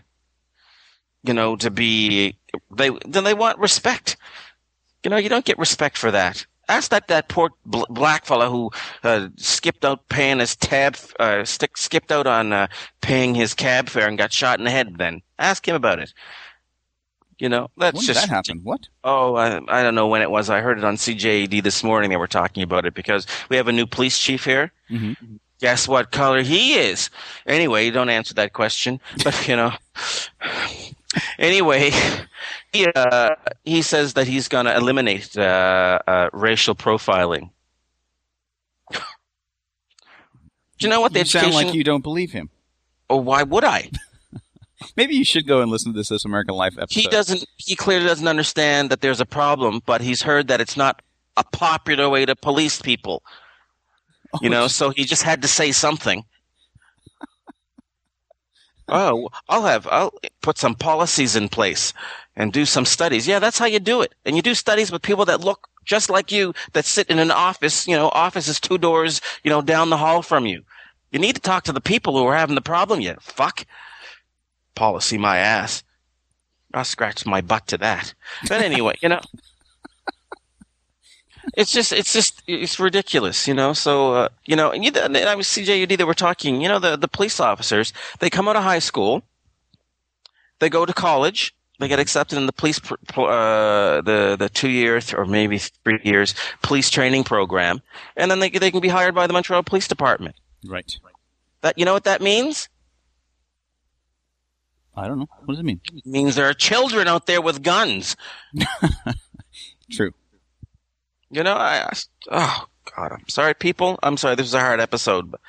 you 1.23 1.33
know 1.33 1.55
to 1.57 1.69
be 1.71 2.37
they 2.75 2.89
then 3.05 3.23
they 3.23 3.33
want 3.33 3.59
respect. 3.59 4.17
You 5.03 5.09
know, 5.09 5.17
you 5.17 5.29
don't 5.29 5.45
get 5.45 5.59
respect 5.59 5.97
for 5.97 6.11
that. 6.11 6.45
Ask 6.67 6.89
that 6.91 7.07
that 7.09 7.29
poor 7.29 7.51
bl- 7.65 7.83
black 7.89 8.25
fella 8.25 8.49
who 8.49 8.71
uh, 9.03 9.29
skipped 9.37 9.85
out 9.85 10.09
paying 10.09 10.39
his 10.39 10.55
tab 10.55 10.97
uh, 11.19 11.45
skipped 11.45 12.11
out 12.11 12.25
on 12.27 12.53
uh, 12.53 12.67
paying 13.01 13.35
his 13.35 13.53
cab 13.53 13.89
fare 13.89 14.07
and 14.07 14.17
got 14.17 14.33
shot 14.33 14.59
in 14.59 14.65
the 14.65 14.71
head. 14.71 14.97
Then 14.97 15.21
ask 15.37 15.67
him 15.67 15.75
about 15.75 15.99
it. 15.99 16.13
You 17.39 17.49
know, 17.49 17.69
that's 17.77 17.97
When 17.97 18.05
did 18.05 18.15
just 18.15 18.21
that 18.21 18.29
happen? 18.29 18.61
What? 18.63 18.87
Oh, 19.03 19.35
I, 19.35 19.59
I 19.67 19.83
don't 19.83 19.95
know 19.95 20.07
when 20.07 20.21
it 20.21 20.31
was. 20.31 20.49
I 20.49 20.61
heard 20.61 20.77
it 20.77 20.83
on 20.85 20.97
CJAD 20.97 21.61
this 21.61 21.83
morning. 21.83 22.09
They 22.09 22.17
were 22.17 22.27
talking 22.27 22.63
about 22.63 22.85
it 22.85 22.93
because 22.93 23.27
we 23.49 23.57
have 23.57 23.67
a 23.67 23.73
new 23.73 23.85
police 23.85 24.17
chief 24.19 24.45
here. 24.45 24.71
hmm 24.89 25.13
Guess 25.61 25.87
what 25.87 26.11
color 26.11 26.41
he 26.43 26.73
is? 26.75 27.09
Anyway, 27.45 27.89
don't 27.89 28.09
answer 28.09 28.33
that 28.35 28.53
question. 28.53 28.99
But 29.23 29.47
you 29.47 29.55
know, 29.55 29.71
anyway, 31.37 31.91
he 32.73 32.87
uh, 32.95 33.35
he 33.63 33.81
says 33.81 34.13
that 34.13 34.27
he's 34.27 34.47
going 34.47 34.65
to 34.65 34.75
eliminate 34.75 35.37
uh, 35.37 35.99
uh, 36.07 36.29
racial 36.33 36.75
profiling. 36.75 37.49
Do 40.77 40.85
you 40.87 40.89
know 40.89 41.01
what 41.01 41.13
the 41.13 41.19
You 41.19 41.21
education? 41.21 41.51
sound 41.51 41.67
like 41.67 41.73
you 41.73 41.83
don't 41.83 42.01
believe 42.03 42.31
him. 42.31 42.49
oh, 43.09 43.17
why 43.17 43.43
would 43.43 43.63
I? 43.63 43.89
Maybe 44.95 45.15
you 45.15 45.25
should 45.25 45.47
go 45.47 45.61
and 45.61 45.71
listen 45.71 45.93
to 45.93 45.97
this 45.97 46.09
This 46.09 46.25
American 46.25 46.55
Life 46.55 46.77
episode. 46.79 46.99
He 46.99 47.07
doesn't. 47.07 47.45
He 47.57 47.75
clearly 47.75 48.05
doesn't 48.05 48.27
understand 48.27 48.89
that 48.89 49.01
there's 49.01 49.21
a 49.21 49.25
problem, 49.25 49.81
but 49.85 50.01
he's 50.01 50.21
heard 50.21 50.47
that 50.47 50.61
it's 50.61 50.77
not 50.77 51.01
a 51.37 51.43
popular 51.43 52.09
way 52.09 52.25
to 52.25 52.35
police 52.35 52.81
people. 52.81 53.23
Oh, 54.33 54.39
You 54.41 54.49
know, 54.49 54.67
so 54.67 54.89
he 54.89 55.05
just 55.05 55.23
had 55.23 55.41
to 55.41 55.47
say 55.47 55.71
something. 55.71 56.23
oh, 58.87 59.29
I'll 59.49 59.63
have 59.63 59.87
I'll 59.91 60.13
put 60.41 60.57
some 60.57 60.75
policies 60.75 61.35
in 61.35 61.49
place 61.49 61.93
and 62.35 62.51
do 62.51 62.65
some 62.65 62.85
studies. 62.85 63.27
Yeah, 63.27 63.39
that's 63.39 63.57
how 63.57 63.65
you 63.65 63.79
do 63.79 64.01
it. 64.01 64.13
And 64.25 64.35
you 64.35 64.41
do 64.41 64.53
studies 64.53 64.91
with 64.91 65.01
people 65.01 65.25
that 65.25 65.41
look 65.41 65.67
just 65.85 66.09
like 66.09 66.31
you 66.31 66.53
that 66.73 66.85
sit 66.85 67.09
in 67.09 67.19
an 67.19 67.31
office, 67.31 67.87
you 67.87 67.95
know, 67.95 68.09
office 68.09 68.47
is 68.47 68.59
two 68.59 68.77
doors, 68.77 69.21
you 69.43 69.49
know, 69.49 69.61
down 69.61 69.89
the 69.89 69.97
hall 69.97 70.21
from 70.21 70.45
you. 70.45 70.63
You 71.11 71.19
need 71.19 71.35
to 71.35 71.41
talk 71.41 71.63
to 71.65 71.71
the 71.71 71.81
people 71.81 72.17
who 72.17 72.25
are 72.25 72.35
having 72.35 72.55
the 72.55 72.61
problem, 72.61 72.99
you 72.99 73.15
fuck. 73.21 73.65
Policy 74.75 75.17
my 75.17 75.38
ass. 75.38 75.83
I'll 76.73 76.83
scratch 76.83 77.25
my 77.25 77.41
butt 77.41 77.67
to 77.67 77.77
that. 77.77 78.13
But 78.49 78.61
anyway, 78.61 78.95
you 79.01 79.07
know, 79.09 79.21
it's 81.55 81.71
just, 81.71 81.93
it's 81.93 82.11
just, 82.11 82.41
it's 82.47 82.79
ridiculous, 82.79 83.47
you 83.47 83.53
know. 83.53 83.73
So, 83.73 84.13
uh, 84.13 84.29
you 84.45 84.55
know, 84.55 84.71
and 84.71 84.83
you, 84.83 84.91
and 84.95 85.15
I 85.15 85.35
was 85.35 85.47
CJAD. 85.47 85.97
They 85.97 86.03
were 86.03 86.13
talking. 86.13 86.59
You 86.61 86.67
know, 86.67 86.79
the 86.79 86.97
the 86.97 87.07
police 87.07 87.39
officers. 87.39 87.93
They 88.19 88.29
come 88.29 88.47
out 88.47 88.55
of 88.55 88.63
high 88.63 88.79
school. 88.79 89.23
They 90.59 90.69
go 90.69 90.85
to 90.85 90.93
college. 90.93 91.55
They 91.79 91.88
get 91.89 91.99
accepted 91.99 92.38
in 92.38 92.45
the 92.45 92.53
police, 92.53 92.79
pr- 92.79 92.95
pr- 93.07 93.21
uh, 93.21 94.01
the 94.01 94.35
the 94.39 94.49
two 94.49 94.69
year 94.69 94.99
th- 95.01 95.13
or 95.13 95.25
maybe 95.25 95.57
three 95.57 95.99
years 96.03 96.33
police 96.61 96.89
training 96.89 97.25
program, 97.25 97.81
and 98.15 98.31
then 98.31 98.39
they 98.39 98.49
they 98.49 98.71
can 98.71 98.79
be 98.79 98.88
hired 98.88 99.13
by 99.13 99.27
the 99.27 99.33
Montreal 99.33 99.63
Police 99.63 99.88
Department. 99.88 100.35
right. 100.65 100.97
That 101.61 101.77
you 101.77 101.85
know 101.85 101.93
what 101.93 102.05
that 102.05 102.21
means? 102.21 102.69
I 104.97 105.08
don't 105.08 105.19
know. 105.19 105.27
What 105.43 105.53
does 105.53 105.60
it 105.60 105.65
mean? 105.65 105.81
It 105.93 106.05
means 106.05 106.36
there 106.36 106.49
are 106.49 106.53
children 106.53 107.08
out 107.08 107.25
there 107.25 107.41
with 107.41 107.62
guns. 107.63 108.15
True. 109.91 110.13
You 111.29 111.43
know, 111.43 111.53
I, 111.53 111.89
I 111.89 111.93
oh 112.31 112.65
god, 112.95 113.12
I'm 113.12 113.27
sorry, 113.27 113.53
people. 113.53 113.99
I'm 114.01 114.17
sorry. 114.17 114.36
This 114.36 114.45
was 114.45 114.53
a 114.53 114.60
hard 114.60 114.79
episode, 114.79 115.31
but 115.31 115.41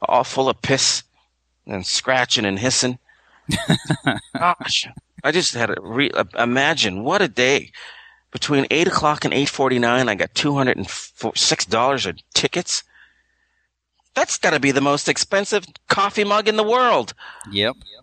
all 0.00 0.24
full 0.24 0.48
of 0.48 0.60
piss 0.62 1.04
and 1.66 1.86
scratching 1.86 2.44
and 2.44 2.58
hissing. 2.58 2.98
Gosh, 4.36 4.88
I 5.22 5.30
just 5.30 5.54
had 5.54 5.66
to 5.66 5.76
re- 5.80 6.10
uh, 6.10 6.24
imagine 6.38 7.04
what 7.04 7.22
a 7.22 7.28
day. 7.28 7.70
Between 8.30 8.66
eight 8.70 8.88
o'clock 8.88 9.24
and 9.24 9.34
eight 9.34 9.50
forty 9.50 9.78
nine, 9.78 10.08
I 10.08 10.14
got 10.14 10.34
two 10.34 10.54
hundred 10.54 10.78
and 10.78 10.88
six 11.36 11.66
dollars 11.66 12.06
in 12.06 12.16
tickets. 12.34 12.82
That's 14.14 14.38
got 14.38 14.50
to 14.50 14.60
be 14.60 14.72
the 14.72 14.80
most 14.80 15.08
expensive 15.08 15.64
coffee 15.88 16.24
mug 16.24 16.48
in 16.48 16.56
the 16.56 16.62
world. 16.62 17.14
Yep. 17.50 17.76
Yep. 17.76 18.01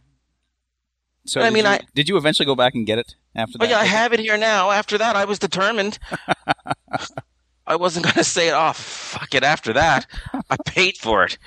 So 1.30 1.42
I 1.42 1.50
mean, 1.50 1.66
you, 1.66 1.72
I- 1.72 1.82
did 1.94 2.10
you 2.10 2.18
eventually 2.18 2.46
go 2.46 2.56
back 2.56 2.76
and 2.76 2.86
get 2.86 2.98
it 3.00 3.16
after 3.36 3.58
oh, 3.60 3.66
that? 3.66 3.68
Oh 3.68 3.72
yeah, 3.72 3.80
I 3.80 3.86
have 3.86 4.14
it 4.14 4.20
here 4.20 4.38
now. 4.38 4.72
After 4.72 4.98
that, 4.98 5.16
I 5.16 5.26
was 5.26 5.40
determined. 5.40 6.00
I 7.68 7.76
wasn't 7.76 8.06
going 8.06 8.16
to 8.16 8.24
say, 8.24 8.48
it. 8.50 8.54
"Oh, 8.54 8.74
fuck 8.74 9.36
it." 9.36 9.44
After 9.44 9.74
that, 9.74 10.08
I 10.50 10.58
paid 10.66 10.98
for 10.98 11.26
it. 11.26 11.38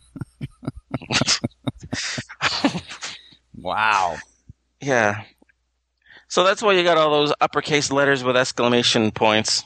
Wow. 3.62 4.18
Yeah. 4.82 5.24
So 6.28 6.44
that's 6.44 6.62
why 6.62 6.74
you 6.74 6.84
got 6.84 6.98
all 6.98 7.12
those 7.12 7.34
uppercase 7.42 7.92
letters 7.92 8.24
with 8.24 8.38
exclamation 8.38 9.12
points. 9.12 9.64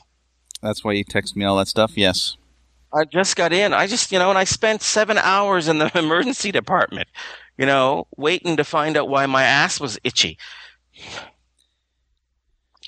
That's 0.62 0.82
why 0.82 0.92
you 0.92 1.04
text 1.04 1.36
me 1.36 1.44
all 1.44 1.56
that 1.56 1.68
stuff. 1.68 1.96
Yes. 1.96 2.36
I 2.94 3.04
just 3.04 3.36
got 3.36 3.52
in. 3.52 3.72
I 3.74 3.86
just, 3.86 4.12
you 4.12 4.18
know, 4.18 4.30
and 4.30 4.38
I 4.38 4.44
spent 4.44 4.82
seven 4.82 5.18
hours 5.18 5.68
in 5.68 5.78
the 5.78 5.90
emergency 5.98 6.52
department, 6.52 7.08
you 7.58 7.66
know, 7.66 8.06
waiting 8.16 8.56
to 8.56 8.64
find 8.64 8.96
out 8.96 9.08
why 9.08 9.26
my 9.26 9.42
ass 9.44 9.80
was 9.80 9.98
itchy. 10.04 10.38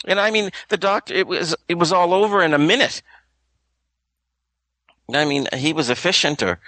And 0.06 0.20
I 0.20 0.30
mean, 0.30 0.50
the 0.68 0.76
doctor, 0.76 1.14
it 1.14 1.26
was, 1.26 1.54
it 1.68 1.74
was 1.74 1.92
all 1.92 2.14
over 2.14 2.42
in 2.42 2.54
a 2.54 2.58
minute. 2.58 3.02
I 5.12 5.24
mean, 5.24 5.48
he 5.52 5.72
was 5.72 5.90
efficient 5.90 6.42
or 6.42 6.60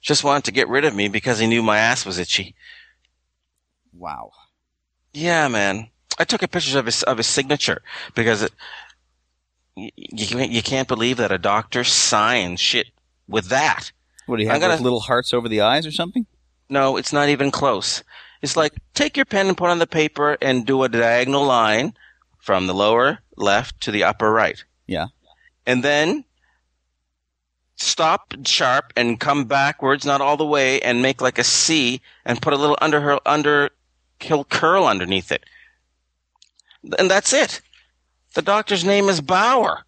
just 0.00 0.24
wanted 0.24 0.44
to 0.44 0.52
get 0.52 0.68
rid 0.68 0.84
of 0.84 0.94
me 0.94 1.08
because 1.08 1.38
he 1.38 1.46
knew 1.46 1.62
my 1.62 1.78
ass 1.78 2.06
was 2.06 2.18
itchy. 2.18 2.54
Wow. 3.92 4.32
Yeah, 5.12 5.48
man. 5.48 5.90
I 6.18 6.24
took 6.24 6.42
a 6.42 6.48
picture 6.48 6.78
of 6.78 6.86
his 6.86 7.02
of 7.04 7.18
his 7.18 7.26
signature 7.26 7.82
because 8.14 8.42
it, 8.42 8.52
you, 9.96 10.38
you 10.38 10.62
can't 10.62 10.88
believe 10.88 11.16
that 11.18 11.32
a 11.32 11.38
doctor 11.38 11.84
signs 11.84 12.60
shit 12.60 12.88
with 13.28 13.46
that. 13.46 13.92
What 14.26 14.36
do 14.36 14.42
you 14.42 14.48
have? 14.48 14.56
I 14.56 14.60
gotta- 14.60 14.74
like 14.74 14.82
little 14.82 15.00
hearts 15.00 15.32
over 15.32 15.48
the 15.48 15.60
eyes 15.60 15.86
or 15.86 15.92
something? 15.92 16.26
No, 16.68 16.96
it's 16.96 17.12
not 17.12 17.28
even 17.28 17.50
close. 17.50 18.02
It's 18.42 18.56
like 18.56 18.74
take 18.94 19.16
your 19.16 19.26
pen 19.26 19.48
and 19.48 19.56
put 19.56 19.70
on 19.70 19.78
the 19.80 19.86
paper 19.86 20.38
and 20.40 20.64
do 20.64 20.82
a 20.82 20.88
diagonal 20.88 21.44
line 21.44 21.94
from 22.38 22.66
the 22.66 22.74
lower 22.74 23.18
left 23.36 23.80
to 23.82 23.90
the 23.90 24.04
upper 24.04 24.30
right. 24.30 24.62
Yeah. 24.86 25.06
And 25.66 25.82
then 25.82 26.24
stop 27.76 28.34
sharp 28.44 28.92
and 28.96 29.18
come 29.20 29.44
backwards, 29.44 30.06
not 30.06 30.20
all 30.20 30.36
the 30.36 30.46
way, 30.46 30.80
and 30.80 31.02
make 31.02 31.20
like 31.20 31.38
a 31.38 31.44
C 31.44 32.00
and 32.24 32.40
put 32.40 32.52
a 32.52 32.56
little 32.56 32.78
under 32.80 33.00
her 33.00 33.18
under 33.26 33.70
curl 34.48 34.86
underneath 34.86 35.32
it. 35.32 35.44
And 36.98 37.10
that's 37.10 37.32
it. 37.32 37.60
The 38.34 38.42
doctor's 38.42 38.84
name 38.84 39.08
is 39.08 39.20
Bauer. 39.20 39.84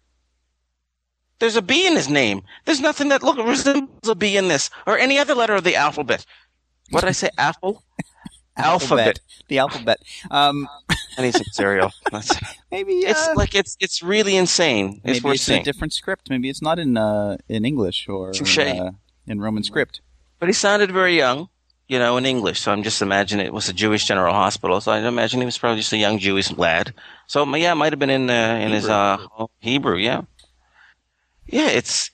There's 1.39 1.55
a 1.55 1.61
B 1.61 1.87
in 1.87 1.95
his 1.95 2.09
name. 2.09 2.43
There's 2.65 2.79
nothing 2.79 3.09
that 3.09 3.23
look 3.23 3.37
resembles 3.37 4.07
a 4.07 4.15
B 4.15 4.37
in 4.37 4.47
this 4.47 4.69
or 4.85 4.97
any 4.97 5.17
other 5.17 5.35
letter 5.35 5.55
of 5.55 5.63
the 5.63 5.75
alphabet. 5.75 6.25
What 6.89 7.01
did 7.01 7.09
I 7.09 7.13
say? 7.13 7.29
Apple? 7.37 7.83
Alphabet. 8.55 9.19
The 9.47 9.57
alphabet. 9.57 9.97
Um, 10.29 10.67
some 11.17 11.31
cereal. 11.51 11.91
That's, 12.11 12.31
maybe 12.71 13.05
uh, 13.05 13.09
it's 13.09 13.35
like 13.35 13.55
it's 13.55 13.75
it's 13.79 14.03
really 14.03 14.35
insane. 14.35 15.01
It's 15.03 15.23
maybe 15.23 15.33
it's 15.33 15.49
a 15.49 15.63
different 15.63 15.93
script. 15.93 16.29
Maybe 16.29 16.49
it's 16.49 16.61
not 16.61 16.77
in 16.77 16.95
uh, 16.95 17.37
in 17.49 17.65
English 17.65 18.07
or 18.07 18.31
in, 18.31 18.79
uh, 18.79 18.91
in 19.25 19.41
Roman 19.41 19.63
script. 19.63 20.01
But 20.39 20.49
he 20.49 20.53
sounded 20.53 20.91
very 20.91 21.17
young, 21.17 21.49
you 21.87 21.99
know, 21.99 22.17
in 22.17 22.25
English. 22.25 22.61
So 22.61 22.71
I'm 22.71 22.83
just 22.83 23.01
imagining 23.01 23.45
it 23.45 23.53
was 23.53 23.69
a 23.69 23.73
Jewish 23.73 24.05
General 24.05 24.33
Hospital. 24.33 24.79
So 24.81 24.91
I 24.91 24.99
imagine 24.99 25.41
he 25.41 25.45
was 25.45 25.57
probably 25.57 25.79
just 25.79 25.93
a 25.93 25.97
young 25.97 26.17
Jewish 26.17 26.51
lad. 26.51 26.93
So 27.27 27.43
yeah, 27.55 27.71
it 27.71 27.75
might 27.75 27.91
have 27.91 27.99
been 27.99 28.09
in 28.09 28.29
uh, 28.29 28.59
in 28.61 28.71
his 28.71 28.87
uh, 28.87 29.17
Hebrew. 29.59 29.97
Yeah, 29.97 30.21
yeah. 31.45 31.69
It's 31.69 32.09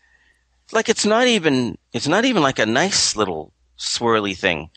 like 0.72 0.90
it's 0.90 1.06
not 1.06 1.28
even 1.28 1.78
it's 1.94 2.08
not 2.08 2.26
even 2.26 2.42
like 2.42 2.60
a 2.60 2.66
nice 2.66 3.16
little 3.16 3.54
swirly 3.78 4.38
thing. 4.38 4.70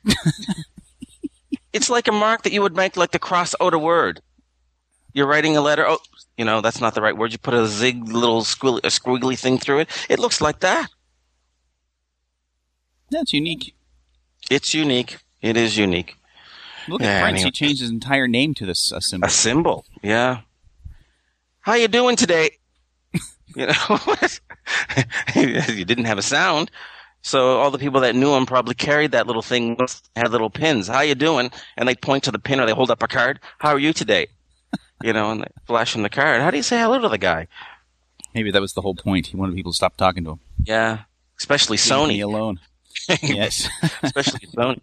it's 1.72 1.90
like 1.90 2.08
a 2.08 2.12
mark 2.12 2.42
that 2.42 2.52
you 2.52 2.62
would 2.62 2.76
make 2.76 2.96
like 2.96 3.12
to 3.12 3.18
cross 3.18 3.54
out 3.60 3.74
a 3.74 3.78
word. 3.78 4.20
You're 5.14 5.26
writing 5.26 5.56
a 5.56 5.60
letter. 5.60 5.86
Oh, 5.86 5.98
you 6.36 6.44
know 6.44 6.60
that's 6.60 6.80
not 6.80 6.94
the 6.94 7.02
right 7.02 7.16
word. 7.16 7.32
You 7.32 7.38
put 7.38 7.54
a 7.54 7.66
zig 7.66 8.08
little 8.08 8.42
squiggly, 8.42 8.78
a 8.84 8.88
squiggly 8.88 9.38
thing 9.38 9.58
through 9.58 9.80
it. 9.80 9.88
It 10.08 10.18
looks 10.18 10.40
like 10.40 10.60
that. 10.60 10.88
That's 13.10 13.32
unique. 13.34 13.74
It's 14.50 14.74
unique. 14.74 15.18
It 15.40 15.56
is 15.56 15.76
unique. 15.76 16.16
Look 16.88 17.00
Yeah, 17.00 17.08
at 17.08 17.22
Prince. 17.22 17.34
anyway. 17.40 17.44
He 17.46 17.50
changed 17.52 17.80
his 17.80 17.90
entire 17.90 18.26
name 18.28 18.54
to 18.54 18.66
this 18.66 18.92
uh, 18.92 19.00
symbol. 19.00 19.26
A 19.26 19.30
symbol, 19.30 19.84
yeah. 20.02 20.40
How 21.60 21.74
you 21.74 21.88
doing 21.88 22.16
today? 22.16 22.50
you 23.56 23.66
know, 23.66 23.98
you 25.36 25.84
didn't 25.84 26.06
have 26.06 26.18
a 26.18 26.22
sound, 26.22 26.70
so 27.22 27.58
all 27.60 27.70
the 27.70 27.78
people 27.78 28.00
that 28.00 28.16
knew 28.16 28.34
him 28.34 28.46
probably 28.46 28.74
carried 28.74 29.12
that 29.12 29.26
little 29.28 29.42
thing, 29.42 29.76
had 30.16 30.32
little 30.32 30.50
pins. 30.50 30.88
How 30.88 31.02
you 31.02 31.14
doing? 31.14 31.50
And 31.76 31.88
they 31.88 31.94
point 31.94 32.24
to 32.24 32.32
the 32.32 32.38
pin 32.38 32.58
or 32.60 32.66
they 32.66 32.72
hold 32.72 32.90
up 32.90 33.02
a 33.02 33.08
card. 33.08 33.38
How 33.58 33.70
are 33.70 33.78
you 33.78 33.92
today? 33.92 34.26
You 35.02 35.12
know, 35.12 35.30
and 35.30 35.42
they 35.42 35.48
flash 35.66 35.94
him 35.94 36.02
the 36.02 36.08
card. 36.08 36.40
How 36.42 36.50
do 36.50 36.56
you 36.56 36.62
say 36.62 36.80
hello 36.80 36.98
to 37.00 37.08
the 37.08 37.18
guy? 37.18 37.46
Maybe 38.34 38.50
that 38.50 38.60
was 38.60 38.72
the 38.72 38.80
whole 38.82 38.94
point. 38.94 39.26
He 39.28 39.36
wanted 39.36 39.54
people 39.54 39.72
to 39.72 39.76
stop 39.76 39.96
talking 39.96 40.24
to 40.24 40.30
him. 40.32 40.40
Yeah, 40.64 41.00
especially 41.38 41.76
Sony. 41.76 42.22
alone. 42.22 42.58
Yes. 43.22 43.68
especially 44.02 44.40
Sony. 44.48 44.80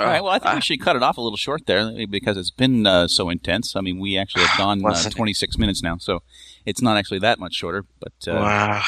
All 0.00 0.06
right. 0.08 0.22
Well, 0.24 0.32
I 0.32 0.38
think 0.40 0.50
Ah, 0.50 0.54
we 0.56 0.60
should 0.60 0.80
cut 0.80 0.96
it 0.96 1.02
off 1.04 1.18
a 1.18 1.20
little 1.20 1.36
short 1.36 1.66
there 1.66 2.06
because 2.08 2.36
it's 2.36 2.50
been 2.50 2.84
uh, 2.84 3.06
so 3.06 3.30
intense. 3.30 3.76
I 3.76 3.80
mean, 3.80 4.00
we 4.00 4.18
actually 4.18 4.44
have 4.44 4.58
gone 4.58 4.84
uh, 4.84 4.94
26 5.08 5.56
minutes 5.56 5.82
now, 5.84 5.98
so 5.98 6.22
it's 6.66 6.82
not 6.82 6.96
actually 6.96 7.20
that 7.20 7.38
much 7.38 7.54
shorter. 7.54 7.84
But 8.00 8.12
uh, 8.26 8.34
wow. 8.40 8.82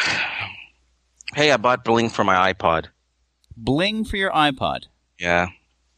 Hey, 1.35 1.53
I 1.53 1.57
bought 1.59 1.85
bling 1.85 2.09
for 2.11 2.25
my 2.25 2.53
iPod. 2.53 2.87
bling 3.57 4.05
for 4.05 4.17
your 4.17 4.33
iPod, 4.33 4.87
Yeah. 5.21 5.49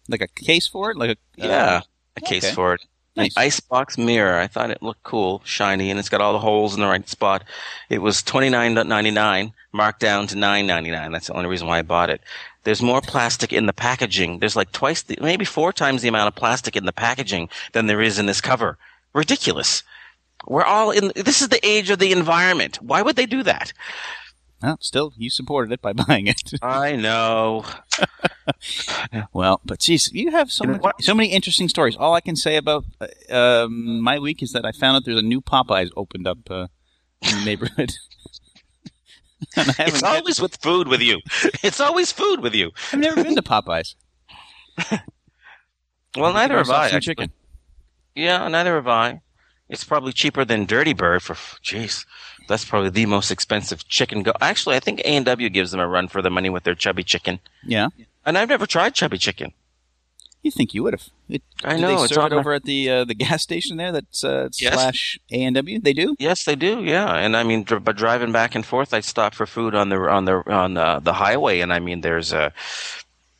like 0.09 0.21
a 0.21 0.29
case 0.29 0.67
for 0.67 0.91
it, 0.91 0.97
like 0.99 1.11
a 1.11 1.43
uh, 1.43 1.49
Yeah, 1.49 1.81
a 2.17 2.21
case 2.21 2.45
okay. 2.45 2.55
for 2.55 2.75
it. 2.75 2.85
Nice. 3.19 3.37
An 3.37 3.43
icebox 3.43 3.99
mirror. 3.99 4.39
I 4.39 4.47
thought 4.47 4.71
it 4.71 4.83
looked 4.83 5.03
cool, 5.03 5.43
shiny, 5.45 5.91
and 5.91 5.99
it's 5.99 6.09
got 6.09 6.21
all 6.21 6.33
the 6.33 6.39
holes 6.39 6.75
in 6.75 6.81
the 6.81 6.87
right 6.87 7.07
spot. 7.09 7.45
It 7.91 7.99
was 7.99 8.23
twenty 8.23 8.49
nine 8.49 8.75
ninety 8.75 9.11
nine, 9.11 9.53
marked 9.73 10.01
down 10.01 10.29
to 10.29 10.37
nine 10.37 10.67
ninety 10.67 10.91
nine. 10.91 11.13
That's 11.13 11.27
the 11.27 11.35
only 11.35 11.49
reason 11.49 11.67
why 11.67 11.81
I 11.81 11.83
bought 11.83 12.11
it. 12.11 12.21
There's 12.65 12.81
more 12.81 13.01
plastic 13.01 13.53
in 13.53 13.67
the 13.67 13.73
packaging. 13.73 14.39
There's 14.39 14.57
like 14.57 14.73
twice, 14.73 15.03
the, 15.03 15.19
maybe 15.21 15.45
four 15.45 15.73
times 15.73 16.03
the 16.03 16.09
amount 16.09 16.29
of 16.29 16.35
plastic 16.35 16.77
in 16.77 16.87
the 16.87 16.93
packaging 16.93 17.49
than 17.73 17.87
there 17.87 18.01
is 18.01 18.19
in 18.19 18.27
this 18.27 18.41
cover. 18.41 18.79
Ridiculous. 19.15 19.83
We're 20.47 20.65
all 20.65 20.93
in. 20.93 21.13
This 21.17 21.43
is 21.43 21.49
the 21.49 21.67
age 21.67 21.91
of 21.91 21.99
the 21.99 22.13
environment. 22.13 22.81
Why 22.81 23.03
would 23.03 23.17
they 23.17 23.27
do 23.27 23.43
that? 23.43 23.73
Well, 24.63 24.77
still, 24.81 25.13
you 25.17 25.31
supported 25.31 25.73
it 25.73 25.81
by 25.81 25.93
buying 26.07 26.27
it. 26.27 26.53
I 26.63 26.97
know. 26.97 27.65
well, 29.33 29.61
but 29.65 29.79
geez, 29.81 30.11
you 30.13 30.31
have 30.33 30.51
so 30.51 30.65
You 30.65 30.71
many, 30.73 30.83
so 31.01 31.15
many 31.15 31.29
interesting 31.31 31.69
stories. 31.69 31.97
All 31.97 32.15
I 32.15 32.21
can 32.21 32.35
say 32.37 32.57
about 32.57 32.85
uh, 33.01 33.65
um, 33.65 34.01
my 34.03 34.19
week 34.19 34.43
is 34.43 34.53
that 34.53 34.65
I 34.65 34.73
found 34.73 34.97
out 34.97 35.05
there's 35.05 35.19
a 35.19 35.23
new 35.23 35.41
Popeyes 35.41 35.91
opened 35.97 36.27
up 36.27 36.39
uh, 36.51 36.67
in 37.23 37.39
the 37.39 37.45
neighborhood. 37.45 37.93
And 39.57 39.71
I 39.71 39.73
haven't 39.85 40.01
been- 40.01 40.05
always 40.05 40.41
with 40.41 40.57
food 40.61 40.89
with 40.89 41.01
you. 41.01 41.21
It's 41.63 41.79
always 41.81 42.11
food 42.11 42.41
with 42.41 42.55
you. 42.57 42.73
I've 42.93 42.99
never 42.99 43.23
been 43.23 43.37
to 43.37 43.43
Popeyes. 43.43 43.95
Well, 46.17 46.33
neither 46.33 46.57
have 46.57 46.69
I. 46.71 46.89
some 46.89 46.97
actually. 46.97 47.01
chicken. 47.15 47.31
Yeah, 48.17 48.49
neither 48.49 48.75
have 48.75 48.89
I. 48.89 49.21
It's 49.69 49.85
probably 49.85 50.13
cheaper 50.13 50.45
than 50.45 50.65
Dirty 50.65 50.93
Bird 50.93 51.23
for. 51.23 51.35
Jeez, 51.63 52.05
that's 52.49 52.65
probably 52.65 52.91
the 52.91 53.07
most 53.07 53.31
expensive 53.31 53.87
chicken. 53.89 54.23
Go. 54.25 54.33
Actually, 54.41 54.77
I 54.77 54.81
think 54.81 55.01
A 55.01 55.07
and 55.17 55.25
W 55.27 55.49
gives 55.49 55.71
them 55.71 55.81
a 55.81 55.87
run 55.87 56.09
for 56.09 56.21
the 56.23 56.31
money 56.31 56.51
with 56.51 56.65
their 56.65 56.75
chubby 56.75 57.05
chicken. 57.05 57.39
Yeah, 57.63 57.89
And 58.27 58.37
I've 58.37 58.49
never 58.49 58.67
tried 58.67 58.95
chubby 58.95 59.19
chicken. 59.19 59.53
you 60.43 60.51
think 60.51 60.73
you 60.75 60.83
would 60.85 60.95
have? 60.95 61.09
I 61.65 61.75
do 61.77 61.83
know, 61.83 61.89
They 61.99 62.03
it's 62.05 62.15
serve 62.15 62.27
it 62.27 62.31
my- 62.35 62.37
over 62.41 62.53
at 62.55 62.65
the 62.65 62.89
uh, 62.91 63.05
the 63.05 63.15
gas 63.15 63.43
station 63.43 63.77
there. 63.77 63.93
That's 63.93 64.25
uh, 64.25 64.49
Yes. 64.59 64.75
slash 64.75 65.19
A 65.31 65.43
and 65.45 65.55
W. 65.57 65.79
They 65.81 65.93
do. 65.93 66.17
Yes, 66.19 66.45
they 66.45 66.57
do. 66.57 66.83
Yeah, 66.83 67.13
and 67.15 67.37
I 67.37 67.43
mean, 67.43 67.65
dr- 67.65 67.85
but 67.85 67.97
driving 67.97 68.33
back 68.33 68.55
and 68.55 68.65
forth, 68.65 68.95
I 68.95 69.01
stop 69.01 69.35
for 69.35 69.47
food 69.47 69.75
on 69.75 69.89
the 69.91 69.99
on 70.09 70.25
the 70.25 70.37
on 70.51 70.77
uh, 70.77 71.01
the 71.01 71.13
highway, 71.15 71.61
and 71.61 71.73
I 71.73 71.81
mean, 71.81 72.01
there's 72.01 72.33
uh, 72.33 72.51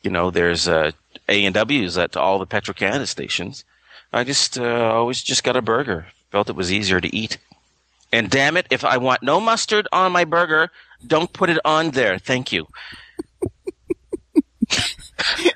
you 0.03 0.11
know, 0.11 0.29
there's 0.29 0.67
uh, 0.67 0.91
A 1.27 1.45
and 1.45 1.53
W's 1.55 1.97
at 1.97 2.15
all 2.15 2.37
the 2.39 2.45
Petro 2.45 2.73
Canada 2.73 3.07
stations. 3.07 3.63
I 4.13 4.23
just 4.23 4.59
uh, 4.59 4.91
always 4.93 5.21
just 5.23 5.43
got 5.43 5.55
a 5.55 5.61
burger. 5.61 6.07
Felt 6.31 6.49
it 6.49 6.55
was 6.55 6.71
easier 6.71 6.99
to 7.01 7.15
eat. 7.15 7.37
And 8.11 8.29
damn 8.29 8.57
it, 8.57 8.67
if 8.71 8.83
I 8.83 8.97
want 8.97 9.21
no 9.21 9.39
mustard 9.39 9.87
on 9.91 10.11
my 10.11 10.25
burger, 10.25 10.71
don't 11.05 11.31
put 11.31 11.49
it 11.49 11.59
on 11.63 11.91
there. 11.91 12.17
Thank 12.17 12.51
you. 12.51 12.67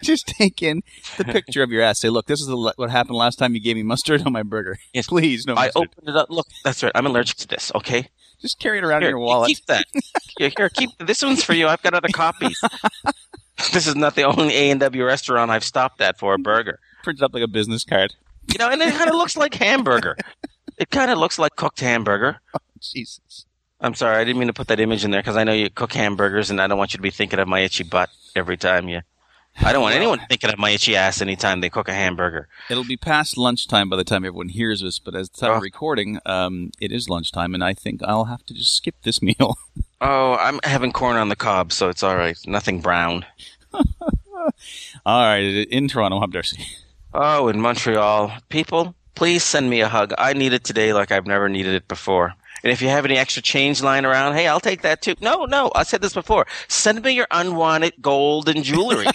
Just 0.02 0.28
take 0.28 0.62
in 0.62 0.82
the 1.18 1.24
picture 1.24 1.64
of 1.64 1.72
your 1.72 1.82
ass. 1.82 2.00
Say, 2.00 2.10
look, 2.10 2.26
this 2.28 2.42
is 2.42 2.48
the, 2.48 2.74
what 2.76 2.90
happened 2.90 3.16
last 3.16 3.38
time 3.40 3.54
you 3.56 3.62
gave 3.62 3.76
me 3.76 3.84
mustard 3.84 4.22
on 4.26 4.34
my 4.34 4.44
burger. 4.44 4.78
Yes. 4.94 5.08
Please, 5.08 5.46
no 5.48 5.56
mustard. 5.56 5.72
I 5.76 5.80
opened 5.80 6.10
it 6.10 6.16
up. 6.16 6.30
Look, 6.30 6.48
that's 6.64 6.84
right. 6.84 6.92
I'm 6.96 7.06
allergic 7.06 7.38
to 7.38 7.48
this. 7.48 7.72
Okay, 7.76 8.10
Just 8.42 8.60
carry 8.60 8.80
it 8.80 8.84
around 8.84 9.02
here, 9.02 9.10
in 9.10 9.14
your 9.18 9.20
wallet. 9.26 9.48
keep 9.48 9.66
that. 9.68 9.86
Here, 10.38 10.52
here, 10.58 10.70
keep 10.70 10.90
this 11.00 11.24
one's 11.24 11.44
for 11.44 11.54
you. 11.54 11.68
I've 11.68 11.82
got 11.82 11.94
other 11.94 12.10
copies. 12.14 12.60
this 13.72 13.88
is 13.88 13.96
not 13.96 14.16
the 14.16 14.24
only 14.24 14.54
A 14.56 14.72
and 14.72 14.80
W 14.80 15.06
restaurant 15.06 15.50
I've 15.52 15.64
stopped 15.64 16.02
at 16.02 16.20
for 16.20 16.34
a 16.34 16.40
burger. 16.40 16.80
Print 17.04 17.20
it 17.20 17.24
up 17.24 17.34
like 17.34 17.44
a 17.44 17.48
business 17.48 17.84
card. 17.84 18.16
You 18.52 18.58
know, 18.58 18.70
and 18.70 18.82
it 18.82 18.94
kind 18.96 19.10
of 19.10 19.16
looks 19.16 19.38
like 19.38 19.54
hamburger. 19.54 20.18
It 20.78 20.90
kind 20.90 21.12
of 21.12 21.18
looks 21.18 21.38
like 21.40 21.56
cooked 21.56 21.80
hamburger. 21.80 22.40
Jesus. 22.82 23.46
I'm 23.80 23.94
sorry, 23.96 24.18
I 24.18 24.24
didn't 24.24 24.40
mean 24.40 24.48
to 24.48 24.54
put 24.54 24.68
that 24.70 24.80
image 24.80 25.04
in 25.04 25.12
there 25.12 25.22
because 25.22 25.36
I 25.38 25.44
know 25.44 25.52
you 25.54 25.70
cook 25.70 25.94
hamburgers, 25.94 26.50
and 26.50 26.62
I 26.62 26.68
don't 26.68 26.78
want 26.78 26.94
you 26.94 26.98
to 26.98 27.02
be 27.04 27.10
thinking 27.12 27.40
of 27.40 27.48
my 27.48 27.60
itchy 27.60 27.84
butt 27.84 28.10
every 28.36 28.56
time 28.58 28.88
you. 28.88 29.02
I 29.62 29.72
don't 29.72 29.84
want 29.84 29.94
anyone 29.94 30.20
thinking 30.30 30.50
of 30.50 30.58
my 30.58 30.72
itchy 30.72 30.96
ass 30.96 31.22
anytime 31.22 31.62
they 31.62 31.70
cook 31.70 31.88
a 31.88 31.94
hamburger. 31.94 32.48
It'll 32.72 32.86
be 32.86 32.98
past 32.98 33.38
lunchtime 33.38 33.88
by 33.90 33.98
the 33.98 34.04
time 34.04 34.26
everyone 34.26 34.50
hears 34.50 34.82
this, 34.82 34.98
but 35.00 35.16
as 35.16 35.30
the 35.30 35.38
time 35.42 35.52
of 35.52 35.58
Oh. 35.58 35.62
recording, 35.62 36.20
um, 36.26 36.72
it 36.82 36.92
is 36.92 37.08
lunchtime, 37.10 37.54
and 37.54 37.64
I 37.64 37.74
think 37.74 38.02
I'll 38.04 38.26
have 38.26 38.44
to 38.48 38.54
just 38.54 38.76
skip 38.76 38.96
this 39.04 39.22
meal. 39.22 39.58
Oh, 40.02 40.34
I'm 40.40 40.60
having 40.64 40.92
corn 40.92 41.18
on 41.18 41.30
the 41.30 41.36
cob, 41.36 41.72
so 41.72 41.90
it's 41.90 42.02
all 42.04 42.16
right. 42.16 42.38
Nothing 42.48 42.80
brown. 42.82 43.26
All 45.06 45.26
right, 45.26 45.40
in 45.42 45.88
Toronto, 45.88 46.20
I'm 46.20 46.30
Darcy. 46.30 46.66
Oh, 47.14 47.48
in 47.48 47.62
Montreal, 47.62 48.34
people, 48.50 48.94
please 49.16 49.44
send 49.44 49.70
me 49.70 49.82
a 49.82 49.90
hug. 49.90 50.14
I 50.18 50.34
need 50.34 50.54
it 50.54 50.64
today 50.64 50.94
like 50.94 51.12
I've 51.12 51.28
never 51.28 51.50
needed 51.50 51.76
it 51.76 51.88
before. 51.88 52.34
And 52.64 52.72
if 52.72 52.82
you 52.82 52.88
have 52.88 53.04
any 53.04 53.18
extra 53.18 53.42
change 53.42 53.84
lying 53.84 54.06
around, 54.06 54.36
hey, 54.36 54.48
I'll 54.48 54.62
take 54.62 54.84
that 54.84 55.02
too. 55.02 55.16
No, 55.20 55.44
no, 55.44 55.70
I 55.76 55.84
said 55.84 56.02
this 56.02 56.14
before. 56.14 56.48
Send 56.70 57.04
me 57.04 57.12
your 57.12 57.28
unwanted 57.30 57.96
gold 58.02 58.48
and 58.48 58.64
jewelry. 58.64 59.08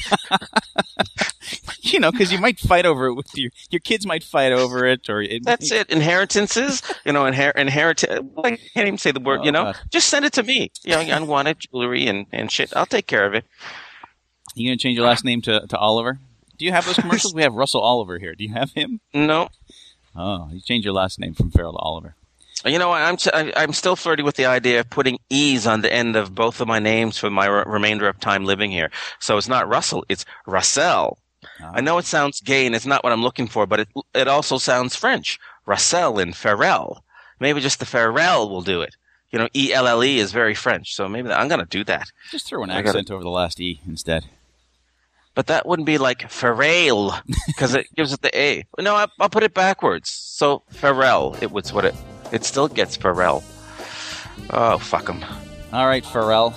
You 1.80 2.00
know, 2.00 2.10
because 2.10 2.30
you 2.32 2.38
might 2.38 2.58
fight 2.58 2.84
over 2.84 3.06
it 3.06 3.14
with 3.14 3.26
your 3.34 3.50
your 3.70 3.80
kids 3.80 4.06
might 4.06 4.22
fight 4.22 4.52
over 4.52 4.84
it, 4.84 5.08
or 5.08 5.22
it, 5.22 5.44
That's 5.44 5.70
it. 5.72 5.88
Inheritances, 5.88 6.82
you 7.04 7.12
know, 7.12 7.22
inher- 7.22 7.56
inherit. 7.56 8.04
I 8.04 8.56
can't 8.56 8.60
even 8.76 8.98
say 8.98 9.10
the 9.10 9.20
word. 9.20 9.40
Oh, 9.40 9.44
you 9.44 9.52
know, 9.52 9.64
God. 9.64 9.78
just 9.90 10.08
send 10.08 10.24
it 10.24 10.34
to 10.34 10.42
me. 10.42 10.70
You 10.82 10.92
know, 10.92 11.00
unwanted 11.00 11.60
jewelry 11.60 12.06
and 12.06 12.26
and 12.32 12.50
shit. 12.50 12.76
I'll 12.76 12.86
take 12.86 13.06
care 13.06 13.24
of 13.24 13.34
it. 13.34 13.44
You 14.54 14.68
gonna 14.68 14.76
change 14.76 14.98
your 14.98 15.06
last 15.06 15.24
name 15.24 15.40
to, 15.42 15.66
to 15.66 15.78
Oliver? 15.78 16.18
Do 16.58 16.64
you 16.64 16.72
have 16.72 16.84
those 16.84 16.96
commercials? 16.96 17.34
we 17.34 17.42
have 17.42 17.54
Russell 17.54 17.80
Oliver 17.80 18.18
here. 18.18 18.34
Do 18.34 18.44
you 18.44 18.52
have 18.52 18.72
him? 18.72 19.00
No, 19.14 19.48
Oh, 20.18 20.48
you 20.52 20.60
changed 20.60 20.84
your 20.84 20.94
last 20.94 21.20
name 21.20 21.32
from 21.32 21.50
Farrell 21.52 21.72
to 21.72 21.78
Oliver. 21.78 22.16
You 22.64 22.78
know, 22.78 22.90
I'm 22.90 23.16
I'm 23.32 23.72
still 23.72 23.94
flirting 23.94 24.24
with 24.26 24.34
the 24.34 24.46
idea 24.46 24.80
of 24.80 24.90
putting 24.90 25.20
e's 25.30 25.64
on 25.64 25.80
the 25.82 25.92
end 25.92 26.16
of 26.16 26.34
both 26.34 26.60
of 26.60 26.66
my 26.66 26.80
names 26.80 27.16
for 27.16 27.30
my 27.30 27.46
re- 27.46 27.62
remainder 27.64 28.08
of 28.08 28.18
time 28.18 28.44
living 28.44 28.72
here. 28.72 28.90
So 29.20 29.38
it's 29.38 29.46
not 29.46 29.68
Russell, 29.68 30.04
it's 30.08 30.24
Russell. 30.44 31.18
Ah. 31.62 31.70
I 31.74 31.80
know 31.80 31.98
it 31.98 32.04
sounds 32.04 32.40
gay 32.40 32.66
and 32.66 32.74
it's 32.74 32.84
not 32.86 33.04
what 33.04 33.12
I'm 33.12 33.22
looking 33.22 33.46
for, 33.46 33.64
but 33.64 33.80
it 33.80 33.88
it 34.12 34.26
also 34.26 34.58
sounds 34.58 34.96
French. 34.96 35.38
Russell 35.66 36.18
and 36.18 36.34
Farrell. 36.34 37.04
Maybe 37.38 37.60
just 37.60 37.78
the 37.78 37.86
Farrell 37.86 38.50
will 38.50 38.62
do 38.62 38.80
it. 38.82 38.96
You 39.30 39.38
know, 39.38 39.48
E 39.54 39.72
L 39.72 39.86
L 39.86 40.02
E 40.02 40.18
is 40.18 40.32
very 40.32 40.54
French, 40.54 40.94
so 40.96 41.08
maybe 41.08 41.30
I'm 41.30 41.48
going 41.48 41.60
to 41.60 41.66
do 41.66 41.84
that. 41.84 42.10
Just 42.30 42.48
throw 42.48 42.64
an 42.64 42.70
accent 42.70 43.06
gotta, 43.06 43.14
over 43.14 43.22
the 43.22 43.30
last 43.30 43.60
E 43.60 43.80
instead. 43.86 44.24
But 45.38 45.46
that 45.46 45.66
wouldn't 45.66 45.86
be 45.86 45.98
like 45.98 46.28
Farrell 46.28 47.14
because 47.46 47.72
it 47.72 47.86
gives 47.94 48.12
it 48.12 48.22
the 48.22 48.36
A. 48.36 48.64
No, 48.80 48.96
I, 48.96 49.06
will 49.20 49.28
put 49.28 49.44
it 49.44 49.54
backwards. 49.54 50.10
So 50.10 50.64
Farrell, 50.70 51.36
it 51.40 51.52
was 51.52 51.72
what 51.72 51.84
it 51.84 51.94
it 52.32 52.44
still 52.44 52.66
gets 52.66 52.98
Pharrell. 52.98 53.44
Oh, 54.50 54.78
fuck 54.78 55.08
him. 55.08 55.24
All 55.72 55.86
right, 55.86 56.02
Pharrell. 56.02 56.56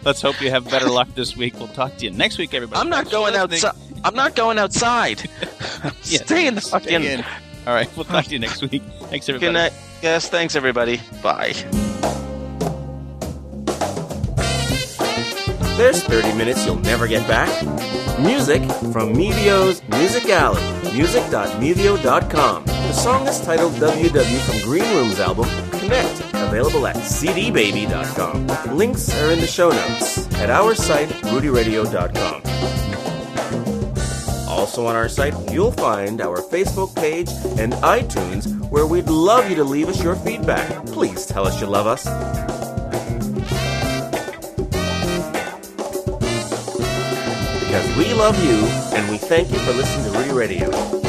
Let's 0.04 0.20
hope 0.20 0.40
you 0.40 0.50
have 0.50 0.68
better 0.68 0.88
luck 0.88 1.14
this 1.14 1.36
week. 1.36 1.54
We'll 1.60 1.68
talk 1.68 1.96
to 1.98 2.06
you 2.06 2.10
next 2.10 2.38
week, 2.38 2.54
everybody. 2.54 2.80
I'm 2.80 2.88
not 2.88 3.08
going 3.08 3.36
outside. 3.36 3.76
I'm 4.02 4.16
not 4.16 4.34
going 4.34 4.58
outside. 4.58 5.22
yeah, 5.84 5.92
stay 6.00 6.48
in 6.48 6.56
the 6.56 6.60
fucking. 6.60 7.04
In. 7.04 7.24
All 7.68 7.72
right, 7.72 7.88
we'll 7.94 8.04
talk 8.04 8.24
to 8.24 8.32
you 8.32 8.40
next 8.40 8.62
week. 8.62 8.82
Thanks, 9.02 9.28
everybody. 9.28 9.46
Good 9.46 9.52
night. 9.52 9.72
Yes, 10.02 10.28
thanks, 10.28 10.56
everybody. 10.56 11.00
Bye. 11.22 11.54
There's 15.78 16.02
30 16.02 16.36
minutes 16.36 16.66
you'll 16.66 16.80
never 16.80 17.06
get 17.06 17.24
back. 17.28 17.48
Music 18.18 18.60
from 18.92 19.14
Mevio's 19.14 19.80
Music 19.90 20.28
Alley, 20.28 20.60
music.mevio.com. 20.92 22.64
The 22.64 22.92
song 22.92 23.28
is 23.28 23.40
titled 23.42 23.74
WW 23.74 24.40
from 24.40 24.68
Green 24.68 24.92
Room's 24.96 25.20
album, 25.20 25.48
Connect, 25.78 26.18
available 26.34 26.84
at 26.88 26.96
cdbaby.com. 26.96 28.76
Links 28.76 29.14
are 29.22 29.30
in 29.30 29.38
the 29.38 29.46
show 29.46 29.70
notes 29.70 30.26
at 30.38 30.50
our 30.50 30.74
site, 30.74 31.10
rudyradio.com. 31.30 32.42
Also 34.48 34.84
on 34.84 34.96
our 34.96 35.08
site, 35.08 35.34
you'll 35.52 35.70
find 35.70 36.20
our 36.20 36.38
Facebook 36.38 36.92
page 36.96 37.30
and 37.56 37.72
iTunes 37.74 38.68
where 38.68 38.88
we'd 38.88 39.08
love 39.08 39.48
you 39.48 39.54
to 39.54 39.62
leave 39.62 39.88
us 39.88 40.02
your 40.02 40.16
feedback. 40.16 40.86
Please 40.86 41.24
tell 41.24 41.46
us 41.46 41.60
you 41.60 41.68
love 41.68 41.86
us. 41.86 42.04
Because 47.68 47.96
we 47.98 48.14
love 48.14 48.42
you 48.42 48.64
and 48.96 49.10
we 49.10 49.18
thank 49.18 49.50
you 49.50 49.58
for 49.58 49.72
listening 49.74 50.10
to 50.10 50.18
Rudy 50.18 50.32
Radio. 50.32 51.07